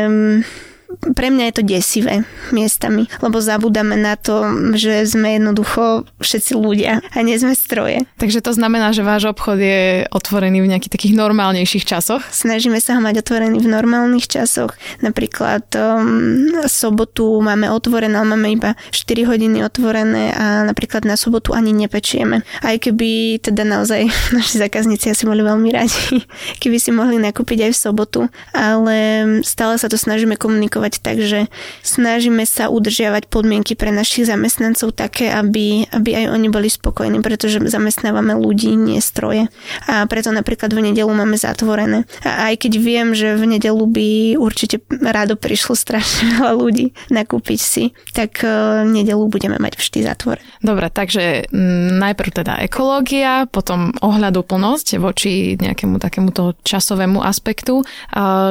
pre 1.13 1.29
mňa 1.29 1.51
je 1.51 1.55
to 1.55 1.63
desivé 1.63 2.15
miestami, 2.51 3.07
lebo 3.21 3.39
zabudáme 3.39 3.95
na 3.95 4.17
to, 4.17 4.43
že 4.73 5.05
sme 5.07 5.37
jednoducho 5.37 6.07
všetci 6.19 6.53
ľudia 6.57 7.05
a 7.13 7.17
nie 7.21 7.37
sme 7.37 7.53
stroje. 7.53 8.05
Takže 8.17 8.41
to 8.41 8.51
znamená, 8.53 8.91
že 8.91 9.05
váš 9.05 9.29
obchod 9.29 9.59
je 9.59 9.81
otvorený 10.09 10.63
v 10.63 10.71
nejakých 10.73 10.93
takých 10.93 11.13
normálnejších 11.17 11.85
časoch? 11.85 12.23
Snažíme 12.31 12.79
sa 12.81 12.97
ho 12.97 13.01
mať 13.03 13.21
otvorený 13.23 13.61
v 13.61 13.69
normálnych 13.69 14.27
časoch. 14.27 14.73
Napríklad 15.03 15.69
um, 15.75 16.65
sobotu 16.65 17.39
máme 17.39 17.69
otvorené, 17.71 18.17
ale 18.17 18.27
máme 18.33 18.49
iba 18.53 18.73
4 18.91 19.29
hodiny 19.29 19.63
otvorené 19.63 20.33
a 20.33 20.65
napríklad 20.65 21.05
na 21.05 21.15
sobotu 21.19 21.53
ani 21.53 21.75
nepečieme. 21.75 22.41
Aj 22.63 22.75
keby 22.79 23.41
teda 23.43 23.63
naozaj 23.67 24.07
naši 24.37 24.55
zákazníci 24.59 25.11
asi 25.11 25.23
boli 25.27 25.43
veľmi 25.43 25.69
radi, 25.71 26.23
keby 26.61 26.77
si 26.79 26.89
mohli 26.95 27.19
nakúpiť 27.21 27.69
aj 27.69 27.71
v 27.73 27.79
sobotu, 27.79 28.19
ale 28.55 28.97
stále 29.43 29.75
sa 29.77 29.91
to 29.91 29.99
snažíme 29.99 30.39
komunikovať 30.39 30.86
komunikovať 30.87 30.93
tak, 31.03 31.17
že 31.19 31.39
snažíme 31.83 32.43
sa 32.47 32.71
udržiavať 32.71 33.27
podmienky 33.27 33.75
pre 33.75 33.91
našich 33.91 34.27
zamestnancov 34.27 34.95
také, 34.95 35.31
aby, 35.31 35.87
aby 35.91 36.09
aj 36.23 36.25
oni 36.31 36.47
boli 36.47 36.69
spokojní, 36.71 37.19
pretože 37.19 37.59
zamestnávame 37.59 38.35
ľudí, 38.35 38.75
nie 38.75 39.03
stroje. 39.03 39.51
A 39.87 40.07
preto 40.07 40.31
napríklad 40.31 40.71
v 40.71 40.91
nedelu 40.91 41.11
máme 41.11 41.35
zatvorené. 41.35 42.07
A 42.23 42.51
aj 42.53 42.67
keď 42.67 42.73
viem, 42.79 43.07
že 43.11 43.35
v 43.35 43.57
nedelu 43.57 43.83
by 43.83 44.39
určite 44.39 44.79
rádo 45.03 45.35
prišlo 45.35 45.75
strašne 45.75 46.31
veľa 46.39 46.53
ľudí 46.55 46.95
nakúpiť 47.11 47.59
si, 47.59 47.83
tak 48.15 48.43
e, 48.43 48.83
nedelu 48.87 49.27
budeme 49.27 49.59
mať 49.59 49.75
vždy 49.77 49.99
zatvor. 50.07 50.39
Dobre, 50.63 50.87
takže 50.89 51.51
najprv 51.97 52.29
teda 52.43 52.53
ekológia, 52.63 53.49
potom 53.49 53.91
ohľadu 53.99 54.45
plnosť 54.45 55.01
voči 55.01 55.57
nejakému 55.59 55.99
takémuto 55.99 56.57
časovému 56.63 57.21
aspektu. 57.21 57.83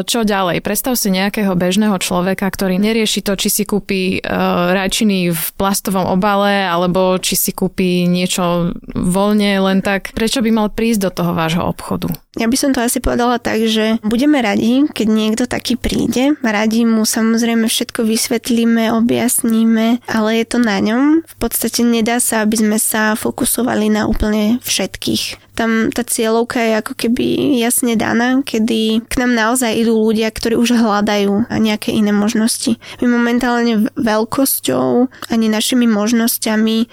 Čo 0.07 0.21
ďalej? 0.27 0.63
Predstav 0.63 0.99
si 0.99 1.09
nejakého 1.15 1.55
bežného 1.55 1.95
človeka, 2.03 2.16
človeka, 2.17 2.49
ktorý 2.49 2.81
nerieši 2.81 3.21
to, 3.21 3.37
či 3.37 3.53
si 3.53 3.63
kúpi 3.69 4.25
uh, 4.25 4.73
rajčiny 4.73 5.37
v 5.37 5.43
plastovom 5.61 6.09
obale 6.17 6.65
alebo 6.65 7.21
či 7.21 7.37
si 7.37 7.53
kúpi 7.53 8.09
niečo 8.09 8.73
voľne 8.97 9.61
len 9.61 9.85
tak. 9.85 10.17
Prečo 10.17 10.41
by 10.41 10.49
mal 10.49 10.73
prísť 10.73 11.01
do 11.05 11.11
toho 11.13 11.37
vášho 11.37 11.61
obchodu? 11.69 12.09
Ja 12.41 12.49
by 12.49 12.57
som 12.57 12.73
to 12.73 12.81
asi 12.81 13.01
povedala 13.05 13.37
tak, 13.37 13.65
že 13.69 14.01
budeme 14.01 14.41
radi, 14.41 14.89
keď 14.89 15.09
niekto 15.09 15.45
taký 15.45 15.77
príde. 15.77 16.37
Radi 16.41 16.89
mu 16.89 17.05
samozrejme 17.05 17.69
všetko 17.69 18.05
vysvetlíme, 18.05 18.93
objasníme, 18.93 20.05
ale 20.09 20.31
je 20.41 20.45
to 20.49 20.59
na 20.61 20.81
ňom. 20.81 21.21
V 21.25 21.37
podstate 21.37 21.85
nedá 21.85 22.21
sa, 22.21 22.45
aby 22.45 22.61
sme 22.61 22.77
sa 22.81 23.17
fokusovali 23.17 23.93
na 23.93 24.09
úplne 24.09 24.61
všetkých 24.65 25.46
tam 25.57 25.89
tá 25.89 26.05
cieľovka 26.05 26.61
je 26.61 26.73
ako 26.85 26.93
keby 26.93 27.57
jasne 27.57 27.97
daná, 27.97 28.45
kedy 28.45 29.09
k 29.09 29.15
nám 29.17 29.33
naozaj 29.33 29.73
idú 29.73 29.97
ľudia, 29.97 30.29
ktorí 30.29 30.53
už 30.53 30.77
hľadajú 30.77 31.49
nejaké 31.49 31.97
iné 31.97 32.13
možnosti. 32.13 32.77
My 33.01 33.09
momentálne 33.09 33.89
veľkosťou 33.97 35.09
ani 35.33 35.47
našimi 35.49 35.89
možnosťami 35.89 36.77
e, 36.85 36.87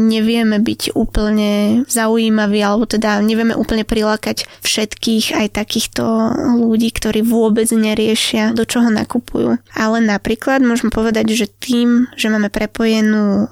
nevieme 0.00 0.56
byť 0.56 0.96
úplne 0.96 1.84
zaujímaví, 1.84 2.64
alebo 2.64 2.88
teda 2.88 3.20
nevieme 3.20 3.52
úplne 3.52 3.84
prilákať 3.84 4.48
všetkých 4.64 5.36
aj 5.36 5.46
takýchto 5.60 6.02
ľudí, 6.56 6.88
ktorí 6.96 7.20
vôbec 7.20 7.68
neriešia, 7.68 8.56
do 8.56 8.64
čoho 8.64 8.88
nakupujú. 8.88 9.60
Ale 9.76 9.98
napríklad 10.00 10.64
môžem 10.64 10.88
povedať, 10.88 11.36
že 11.36 11.52
tým, 11.52 12.08
že 12.16 12.32
máme 12.32 12.48
prepojenú 12.48 13.44
e, 13.44 13.46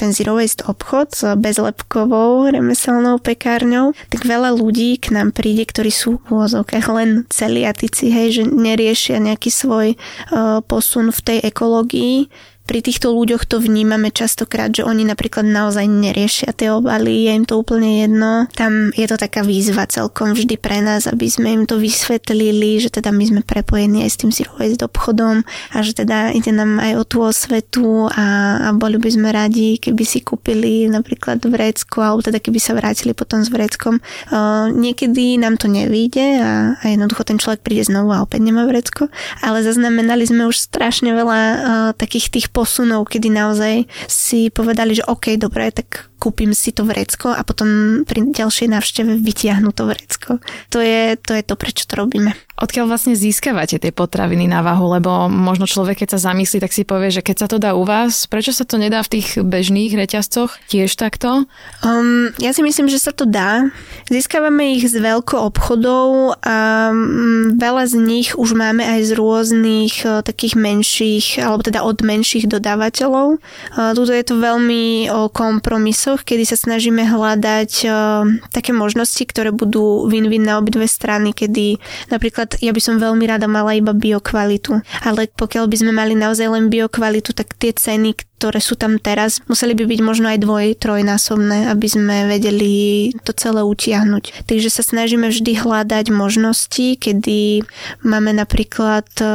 ten 0.00 0.10
zero 0.16 0.40
waste 0.40 0.64
obchod 0.64 1.12
s 1.12 1.22
bezlepkovou 1.36 2.48
remeselnou 2.48 3.20
pek 3.20 3.41
lekárňou, 3.42 3.90
tak 4.06 4.22
veľa 4.22 4.54
ľudí 4.54 5.02
k 5.02 5.18
nám 5.18 5.34
príde, 5.34 5.66
ktorí 5.66 5.90
sú 5.90 6.22
v 6.22 6.38
úvozovkách 6.38 6.86
len 6.94 7.26
celiatici, 7.26 8.14
hej, 8.14 8.38
že 8.38 8.42
neriešia 8.46 9.18
nejaký 9.18 9.50
svoj 9.50 9.98
uh, 9.98 10.62
posun 10.62 11.10
v 11.10 11.20
tej 11.26 11.38
ekológii, 11.50 12.30
pri 12.72 12.80
týchto 12.80 13.12
ľuďoch 13.12 13.44
to 13.44 13.60
vnímame 13.60 14.08
častokrát, 14.08 14.72
že 14.72 14.80
oni 14.80 15.04
napríklad 15.04 15.44
naozaj 15.44 15.84
neriešia 15.84 16.56
tie 16.56 16.72
obaly, 16.72 17.28
je 17.28 17.36
im 17.36 17.44
to 17.44 17.60
úplne 17.60 18.00
jedno. 18.00 18.48
Tam 18.56 18.88
je 18.96 19.04
to 19.04 19.20
taká 19.20 19.44
výzva 19.44 19.84
celkom 19.84 20.32
vždy 20.32 20.56
pre 20.56 20.80
nás, 20.80 21.04
aby 21.04 21.28
sme 21.28 21.52
im 21.52 21.68
to 21.68 21.76
vysvetlili, 21.76 22.80
že 22.80 22.88
teda 22.88 23.12
my 23.12 23.28
sme 23.28 23.40
prepojení 23.44 24.08
aj 24.08 24.10
s 24.16 24.16
tým 24.24 24.32
zero 24.32 24.56
waste 24.56 24.80
obchodom 24.80 25.44
a 25.44 25.76
že 25.84 26.00
teda 26.00 26.32
ide 26.32 26.48
nám 26.48 26.80
aj 26.80 26.92
o 26.96 27.04
tú 27.04 27.20
osvetu 27.20 28.08
a, 28.08 28.56
a 28.64 28.68
boli 28.72 28.96
by 28.96 29.20
sme 29.20 29.28
radi, 29.28 29.76
keby 29.76 30.08
si 30.08 30.24
kúpili 30.24 30.88
napríklad 30.88 31.44
vrecko 31.44 32.00
alebo 32.00 32.24
teda 32.24 32.40
keby 32.40 32.56
sa 32.56 32.72
vrátili 32.72 33.12
potom 33.12 33.44
s 33.44 33.52
vreckom. 33.52 34.00
Uh, 34.32 34.72
niekedy 34.72 35.36
nám 35.36 35.60
to 35.60 35.68
nevíde 35.68 36.40
a, 36.40 36.80
a 36.80 36.84
jednoducho 36.88 37.28
ten 37.28 37.36
človek 37.36 37.60
príde 37.60 37.84
znovu 37.84 38.16
a 38.16 38.24
opäť 38.24 38.40
nemá 38.48 38.64
vrecko, 38.64 39.12
ale 39.44 39.60
zaznamenali 39.60 40.24
sme 40.24 40.48
už 40.48 40.56
strašne 40.56 41.12
veľa 41.12 41.40
uh, 41.44 41.60
takých 42.00 42.32
tých 42.32 42.48
posunov, 42.62 43.10
kedy 43.10 43.26
naozaj 43.26 43.90
si 44.06 44.46
povedali, 44.54 44.94
že 44.94 45.02
OK, 45.10 45.34
dobre, 45.34 45.74
tak 45.74 46.11
kúpim 46.22 46.54
si 46.54 46.70
to 46.70 46.86
vrecko 46.86 47.34
a 47.34 47.42
potom 47.42 47.66
pri 48.06 48.30
ďalšej 48.30 48.70
návšteve 48.70 49.18
vytiahnu 49.18 49.74
to 49.74 49.90
vrecko. 49.90 50.38
To 50.70 50.78
je, 50.78 51.18
to 51.18 51.34
je 51.34 51.42
to, 51.42 51.58
prečo 51.58 51.82
to 51.90 51.98
robíme. 51.98 52.30
Odkiaľ 52.62 52.94
vlastne 52.94 53.18
získavate 53.18 53.82
tie 53.82 53.90
potraviny 53.90 54.46
na 54.46 54.62
váhu? 54.62 54.86
Lebo 54.86 55.26
možno 55.26 55.66
človek, 55.66 56.04
keď 56.04 56.14
sa 56.14 56.30
zamyslí, 56.30 56.62
tak 56.62 56.70
si 56.70 56.86
povie, 56.86 57.10
že 57.10 57.24
keď 57.24 57.36
sa 57.42 57.46
to 57.48 57.58
dá 57.58 57.74
u 57.74 57.82
vás, 57.82 58.30
prečo 58.30 58.54
sa 58.54 58.62
to 58.62 58.78
nedá 58.78 59.02
v 59.02 59.18
tých 59.18 59.42
bežných 59.42 59.90
reťazcoch 59.98 60.62
tiež 60.70 60.94
takto? 60.94 61.48
Um, 61.82 62.30
ja 62.38 62.54
si 62.54 62.62
myslím, 62.62 62.86
že 62.86 63.02
sa 63.02 63.10
to 63.10 63.26
dá. 63.26 63.72
Získavame 64.06 64.78
ich 64.78 64.86
z 64.86 65.00
veľko 65.00 65.48
obchodov 65.48 66.38
a 66.44 66.92
um, 66.92 67.56
veľa 67.56 67.88
z 67.88 67.94
nich 67.98 68.36
už 68.36 68.54
máme 68.54 68.84
aj 68.84 69.00
z 69.08 69.12
rôznych 69.16 69.94
uh, 70.04 70.20
takých 70.20 70.54
menších, 70.54 71.40
alebo 71.40 71.64
teda 71.64 71.82
od 71.82 72.04
menších 72.04 72.52
dodávateľov. 72.52 73.40
Uh, 73.74 73.90
tuto 73.96 74.12
je 74.12 74.22
to 74.28 74.36
veľmi 74.36 75.08
o 75.08 75.32
kompromisoch 75.32 76.11
časoch, 76.12 76.28
kedy 76.28 76.44
sa 76.44 76.60
snažíme 76.60 77.08
hľadať 77.08 77.72
uh, 77.88 78.28
také 78.52 78.76
možnosti, 78.76 79.24
ktoré 79.24 79.48
budú 79.48 80.04
win-win 80.12 80.44
na 80.44 80.60
obidve 80.60 80.84
strany, 80.84 81.32
kedy 81.32 81.80
napríklad 82.12 82.60
ja 82.60 82.76
by 82.76 82.80
som 82.84 83.00
veľmi 83.00 83.24
rada 83.24 83.48
mala 83.48 83.72
iba 83.72 83.96
biokvalitu, 83.96 84.84
ale 85.00 85.32
pokiaľ 85.32 85.64
by 85.72 85.76
sme 85.80 85.92
mali 85.96 86.12
naozaj 86.12 86.52
len 86.52 86.68
biokvalitu, 86.68 87.32
tak 87.32 87.56
tie 87.56 87.72
ceny, 87.72 88.12
ktoré 88.42 88.58
sú 88.58 88.74
tam 88.74 88.98
teraz, 88.98 89.38
museli 89.46 89.70
by 89.70 89.86
byť 89.86 90.00
možno 90.02 90.26
aj 90.26 90.42
dvoj, 90.42 90.74
trojnásobné, 90.82 91.70
aby 91.70 91.86
sme 91.86 92.26
vedeli 92.26 93.14
to 93.22 93.30
celé 93.30 93.62
utiahnuť. 93.62 94.50
Takže 94.50 94.66
sa 94.66 94.82
snažíme 94.82 95.30
vždy 95.30 95.62
hľadať 95.62 96.10
možnosti, 96.10 96.98
kedy 96.98 97.62
máme 98.02 98.34
napríklad 98.34 99.06
e, 99.22 99.30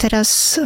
teraz 0.00 0.56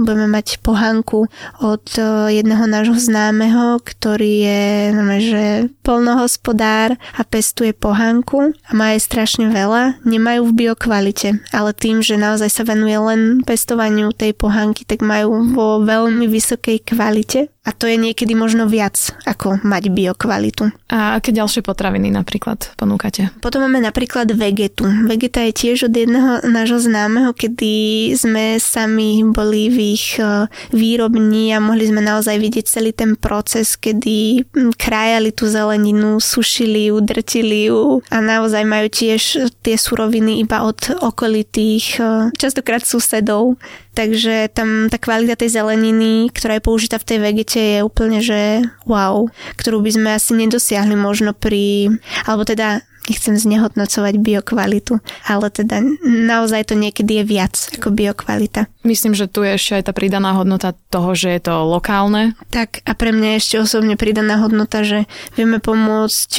budeme 0.00 0.32
mať 0.32 0.64
pohánku 0.64 1.28
od 1.60 1.84
e, 2.00 2.40
jedného 2.40 2.64
nášho 2.64 2.96
známeho, 2.96 3.84
ktorý 3.84 4.32
je 4.48 4.64
normálne, 4.96 5.22
že 5.22 5.44
polnohospodár 5.84 6.96
a 6.96 7.22
pestuje 7.22 7.76
pohanku 7.76 8.56
a 8.66 8.70
má 8.72 8.96
aj 8.96 9.04
strašne 9.04 9.52
veľa, 9.52 10.00
nemajú 10.08 10.48
v 10.48 10.56
biokvalite, 10.66 11.44
ale 11.52 11.70
tým, 11.76 12.00
že 12.00 12.16
naozaj 12.16 12.48
sa 12.48 12.62
venuje 12.64 12.96
len 12.96 13.44
pestovaniu 13.44 14.16
tej 14.16 14.32
pohanky, 14.32 14.88
tak 14.88 15.04
majú 15.04 15.52
vo 15.52 15.84
veľmi 15.84 16.24
vysokej 16.26 16.82
kvalite 16.88 17.52
a 17.66 17.74
to 17.74 17.90
je 17.90 17.98
niekedy 17.98 18.38
možno 18.38 18.70
viac 18.70 18.94
ako 19.26 19.58
mať 19.66 19.90
biokvalitu. 19.90 20.70
A 20.86 21.18
aké 21.18 21.34
ďalšie 21.34 21.66
potraviny 21.66 22.14
napríklad 22.14 22.70
ponúkate? 22.78 23.34
Potom 23.42 23.66
máme 23.66 23.82
napríklad 23.82 24.30
vegetu. 24.30 24.86
Vegeta 24.86 25.42
je 25.50 25.52
tiež 25.52 25.90
od 25.90 25.94
jedného 25.98 26.46
nášho 26.46 26.78
známeho, 26.78 27.34
kedy 27.34 27.74
sme 28.14 28.62
sami 28.62 29.26
boli 29.26 29.66
v 29.66 29.98
ich 29.98 30.22
e, 30.22 30.46
výrobní 30.70 31.50
a 31.50 31.58
mohli 31.58 31.90
sme 31.90 32.06
naozaj 32.06 32.38
vidieť 32.38 32.66
celý 32.70 32.94
ten 32.94 33.18
proces, 33.18 33.74
kedy 33.74 34.46
krajali 34.78 35.34
tú 35.34 35.50
zeleninu, 35.50 36.22
sušili 36.22 36.94
ju, 36.94 37.02
drtili 37.02 37.66
ju 37.66 37.98
a 38.14 38.22
naozaj 38.22 38.62
majú 38.62 38.86
tiež 38.86 39.50
tie 39.66 39.74
suroviny 39.74 40.38
iba 40.38 40.62
od 40.62 41.02
okolitých, 41.02 41.98
e, 41.98 42.30
častokrát 42.38 42.86
susedov. 42.86 43.58
Takže 43.96 44.52
tam 44.52 44.92
tá 44.92 45.00
kvalita 45.00 45.40
tej 45.40 45.56
zeleniny, 45.56 46.28
ktorá 46.28 46.60
je 46.60 46.66
použitá 46.68 47.00
v 47.00 47.08
tej 47.08 47.18
vegete 47.24 47.56
je 47.56 47.80
úplne, 47.80 48.20
že 48.20 48.60
wow, 48.84 49.32
ktorú 49.56 49.80
by 49.80 49.90
sme 49.96 50.08
asi 50.12 50.36
nedosiahli 50.36 50.92
možno 50.92 51.32
pri, 51.32 51.88
alebo 52.28 52.44
teda 52.44 52.84
nechcem 53.08 53.34
znehodnocovať 53.38 54.14
biokvalitu, 54.18 54.98
ale 55.26 55.46
teda 55.50 55.82
naozaj 56.04 56.70
to 56.70 56.74
niekedy 56.74 57.22
je 57.22 57.24
viac 57.24 57.54
ako 57.78 57.94
biokvalita. 57.94 58.66
Myslím, 58.86 59.18
že 59.18 59.26
tu 59.26 59.42
je 59.42 59.58
ešte 59.58 59.82
aj 59.82 59.84
tá 59.90 59.92
pridaná 59.92 60.38
hodnota 60.38 60.70
toho, 60.94 61.18
že 61.18 61.34
je 61.34 61.40
to 61.50 61.66
lokálne. 61.66 62.38
Tak 62.54 62.86
a 62.86 62.94
pre 62.94 63.10
mňa 63.10 63.42
ešte 63.42 63.58
osobne 63.58 63.98
pridaná 63.98 64.38
hodnota, 64.38 64.86
že 64.86 65.10
vieme 65.34 65.58
pomôcť 65.58 66.32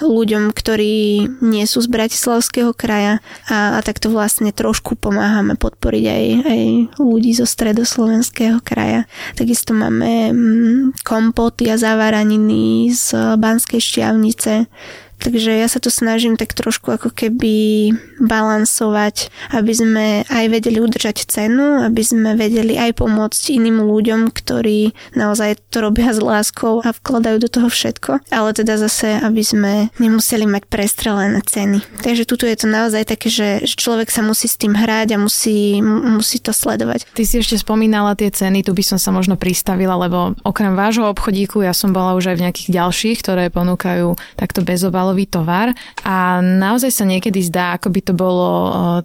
ľuďom, 0.00 0.56
ktorí 0.56 1.28
nie 1.44 1.64
sú 1.68 1.84
z 1.84 1.88
Bratislavského 1.92 2.72
kraja 2.72 3.20
a, 3.52 3.76
a 3.76 3.80
takto 3.84 4.08
vlastne 4.08 4.56
trošku 4.56 4.96
pomáhame 4.96 5.60
podporiť 5.60 6.04
aj, 6.08 6.24
aj 6.48 6.62
ľudí 6.96 7.36
zo 7.36 7.44
stredoslovenského 7.44 8.64
kraja. 8.64 9.04
Takisto 9.36 9.76
máme 9.76 10.32
mm, 10.32 11.04
kompoty 11.04 11.68
a 11.68 11.76
zavaraniny 11.76 12.88
z 12.92 13.36
Banskej 13.36 13.80
šťavnice, 13.84 14.66
Takže 15.16 15.52
ja 15.52 15.66
sa 15.66 15.80
to 15.80 15.88
snažím 15.88 16.36
tak 16.36 16.52
trošku 16.52 16.92
ako 16.92 17.08
keby 17.10 17.90
balansovať, 18.20 19.32
aby 19.56 19.72
sme 19.72 20.06
aj 20.28 20.44
vedeli 20.52 20.78
udržať 20.80 21.24
cenu, 21.26 21.82
aby 21.84 22.02
sme 22.04 22.36
vedeli 22.36 22.76
aj 22.76 23.00
pomôcť 23.00 23.56
iným 23.56 23.84
ľuďom, 23.84 24.30
ktorí 24.30 24.92
naozaj 25.16 25.60
to 25.72 25.80
robia 25.84 26.12
s 26.12 26.20
láskou 26.20 26.84
a 26.84 26.92
vkladajú 26.92 27.36
do 27.42 27.48
toho 27.48 27.68
všetko. 27.72 28.28
Ale 28.28 28.52
teda 28.52 28.76
zase, 28.76 29.20
aby 29.20 29.42
sme 29.42 29.72
nemuseli 29.96 30.44
mať 30.44 30.68
prestrelené 30.68 31.40
ceny. 31.44 31.80
Takže 32.04 32.28
tuto 32.28 32.44
je 32.44 32.56
to 32.56 32.68
naozaj 32.68 33.08
také, 33.08 33.28
že 33.32 33.64
človek 33.66 34.12
sa 34.12 34.20
musí 34.20 34.46
s 34.46 34.60
tým 34.60 34.76
hrať 34.76 35.16
a 35.16 35.18
musí, 35.20 35.80
musí 35.82 36.38
to 36.40 36.52
sledovať. 36.52 37.08
Ty 37.12 37.22
si 37.24 37.40
ešte 37.40 37.56
spomínala 37.60 38.16
tie 38.16 38.28
ceny, 38.28 38.62
tu 38.64 38.76
by 38.76 38.84
som 38.84 38.98
sa 39.00 39.10
možno 39.12 39.40
pristavila, 39.40 39.96
lebo 39.96 40.36
okrem 40.44 40.76
vášho 40.76 41.08
obchodíku 41.08 41.64
ja 41.64 41.72
som 41.72 41.92
bola 41.92 42.16
už 42.16 42.32
aj 42.32 42.36
v 42.36 42.44
nejakých 42.48 42.68
ďalších, 42.72 43.16
ktoré 43.24 43.44
ponúkajú 43.48 44.16
takto 44.36 44.60
bez 44.60 44.84
obalový 45.06 45.30
tovar 45.30 45.70
a 46.02 46.42
naozaj 46.42 46.90
sa 46.90 47.06
niekedy 47.06 47.38
zdá, 47.46 47.78
ako 47.78 47.94
by 47.94 48.00
to 48.02 48.12
bolo 48.18 48.50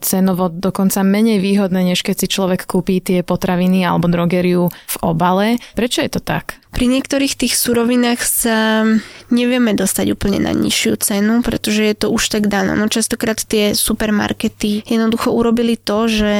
cenovo 0.01 0.49
dokonca 0.49 1.05
menej 1.05 1.37
výhodné, 1.37 1.93
než 1.93 2.01
keď 2.01 2.25
si 2.25 2.27
človek 2.33 2.65
kúpi 2.65 2.97
tie 3.05 3.21
potraviny 3.21 3.85
alebo 3.85 4.09
drogeriu 4.09 4.73
v 4.73 4.95
obale. 5.05 5.61
Prečo 5.77 6.01
je 6.01 6.09
to 6.09 6.21
tak? 6.25 6.57
Pri 6.71 6.87
niektorých 6.87 7.35
tých 7.35 7.59
surovinách 7.59 8.23
sa 8.23 8.87
nevieme 9.27 9.75
dostať 9.75 10.15
úplne 10.15 10.39
na 10.39 10.55
nižšiu 10.55 10.95
cenu, 11.03 11.43
pretože 11.43 11.83
je 11.83 11.95
to 11.95 12.07
už 12.07 12.31
tak 12.31 12.47
dané. 12.47 12.79
No 12.79 12.87
častokrát 12.87 13.43
tie 13.43 13.75
supermarkety 13.75 14.87
jednoducho 14.87 15.35
urobili 15.35 15.75
to, 15.75 16.07
že 16.07 16.33